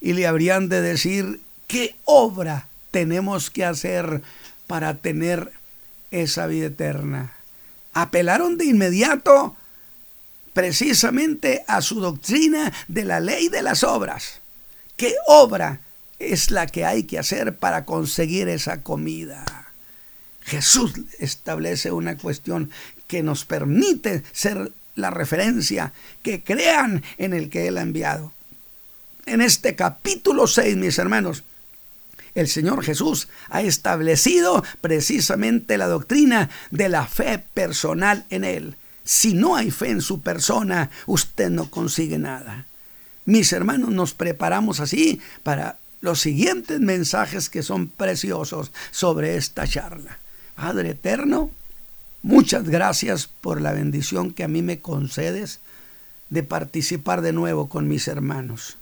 Y 0.00 0.12
le 0.12 0.26
habrían 0.26 0.68
de 0.68 0.82
decir, 0.82 1.40
¿qué 1.66 1.96
obra 2.04 2.68
tenemos 2.90 3.50
que 3.50 3.64
hacer 3.64 4.22
para 4.66 4.98
tener 4.98 5.50
esa 6.10 6.46
vida 6.46 6.66
eterna? 6.66 7.32
Apelaron 7.94 8.58
de 8.58 8.66
inmediato 8.66 9.56
precisamente 10.52 11.64
a 11.66 11.80
su 11.80 12.00
doctrina 12.00 12.72
de 12.86 13.04
la 13.04 13.20
ley 13.20 13.48
de 13.48 13.62
las 13.62 13.82
obras. 13.82 14.40
¿Qué 14.96 15.14
obra 15.26 15.80
es 16.18 16.50
la 16.50 16.66
que 16.66 16.84
hay 16.84 17.04
que 17.04 17.18
hacer 17.18 17.56
para 17.56 17.84
conseguir 17.84 18.48
esa 18.48 18.82
comida? 18.82 19.44
Jesús 20.40 20.92
establece 21.18 21.92
una 21.92 22.16
cuestión 22.16 22.70
que 23.06 23.22
nos 23.22 23.44
permite 23.44 24.22
ser 24.32 24.72
la 24.94 25.10
referencia, 25.10 25.92
que 26.22 26.42
crean 26.42 27.02
en 27.18 27.34
el 27.34 27.50
que 27.50 27.68
Él 27.68 27.78
ha 27.78 27.82
enviado. 27.82 28.32
En 29.26 29.42
este 29.42 29.76
capítulo 29.76 30.46
6, 30.46 30.76
mis 30.76 30.98
hermanos, 30.98 31.44
el 32.34 32.48
Señor 32.48 32.82
Jesús 32.84 33.28
ha 33.50 33.62
establecido 33.62 34.64
precisamente 34.80 35.76
la 35.76 35.86
doctrina 35.86 36.50
de 36.70 36.88
la 36.88 37.06
fe 37.06 37.38
personal 37.38 38.24
en 38.30 38.44
Él. 38.44 38.76
Si 39.04 39.34
no 39.34 39.56
hay 39.56 39.70
fe 39.70 39.90
en 39.90 40.02
su 40.02 40.20
persona, 40.20 40.90
usted 41.06 41.50
no 41.50 41.70
consigue 41.70 42.18
nada. 42.18 42.66
Mis 43.24 43.52
hermanos, 43.52 43.90
nos 43.90 44.14
preparamos 44.14 44.80
así 44.80 45.20
para 45.42 45.78
los 46.00 46.20
siguientes 46.20 46.80
mensajes 46.80 47.50
que 47.50 47.62
son 47.62 47.88
preciosos 47.88 48.72
sobre 48.90 49.36
esta 49.36 49.66
charla. 49.66 50.18
Padre 50.54 50.90
eterno, 50.90 51.50
muchas 52.22 52.64
gracias 52.64 53.28
por 53.40 53.60
la 53.60 53.72
bendición 53.72 54.32
que 54.32 54.44
a 54.44 54.48
mí 54.48 54.62
me 54.62 54.80
concedes 54.80 55.60
de 56.30 56.42
participar 56.42 57.20
de 57.22 57.32
nuevo 57.32 57.68
con 57.68 57.88
mis 57.88 58.08
hermanos. 58.08 58.76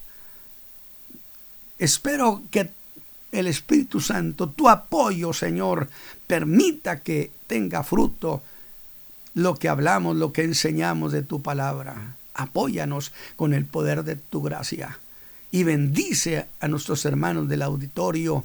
Espero 1.78 2.42
que 2.50 2.70
el 3.32 3.46
Espíritu 3.46 4.00
Santo, 4.00 4.48
tu 4.48 4.68
apoyo, 4.68 5.32
Señor, 5.32 5.88
permita 6.26 7.00
que 7.00 7.30
tenga 7.46 7.82
fruto 7.82 8.42
lo 9.34 9.54
que 9.54 9.68
hablamos, 9.68 10.16
lo 10.16 10.32
que 10.32 10.42
enseñamos 10.42 11.12
de 11.12 11.22
tu 11.22 11.42
palabra. 11.42 12.16
Apóyanos 12.34 13.12
con 13.36 13.52
el 13.52 13.66
poder 13.66 14.04
de 14.04 14.16
tu 14.16 14.42
gracia 14.42 14.98
y 15.56 15.64
bendice 15.64 16.44
a 16.60 16.68
nuestros 16.68 17.06
hermanos 17.06 17.48
del 17.48 17.62
auditorio 17.62 18.44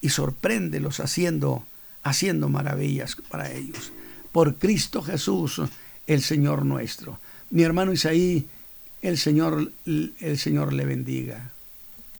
y 0.00 0.08
sorpréndelos 0.08 0.98
haciendo, 0.98 1.64
haciendo 2.02 2.48
maravillas 2.48 3.16
para 3.28 3.52
ellos. 3.52 3.92
Por 4.32 4.56
Cristo 4.56 5.02
Jesús, 5.02 5.62
el 6.08 6.22
Señor 6.22 6.64
nuestro. 6.64 7.20
Mi 7.50 7.62
hermano 7.62 7.92
Isaí, 7.92 8.44
el 9.02 9.18
Señor, 9.18 9.70
el 9.86 10.36
Señor 10.36 10.72
le 10.72 10.84
bendiga. 10.84 11.52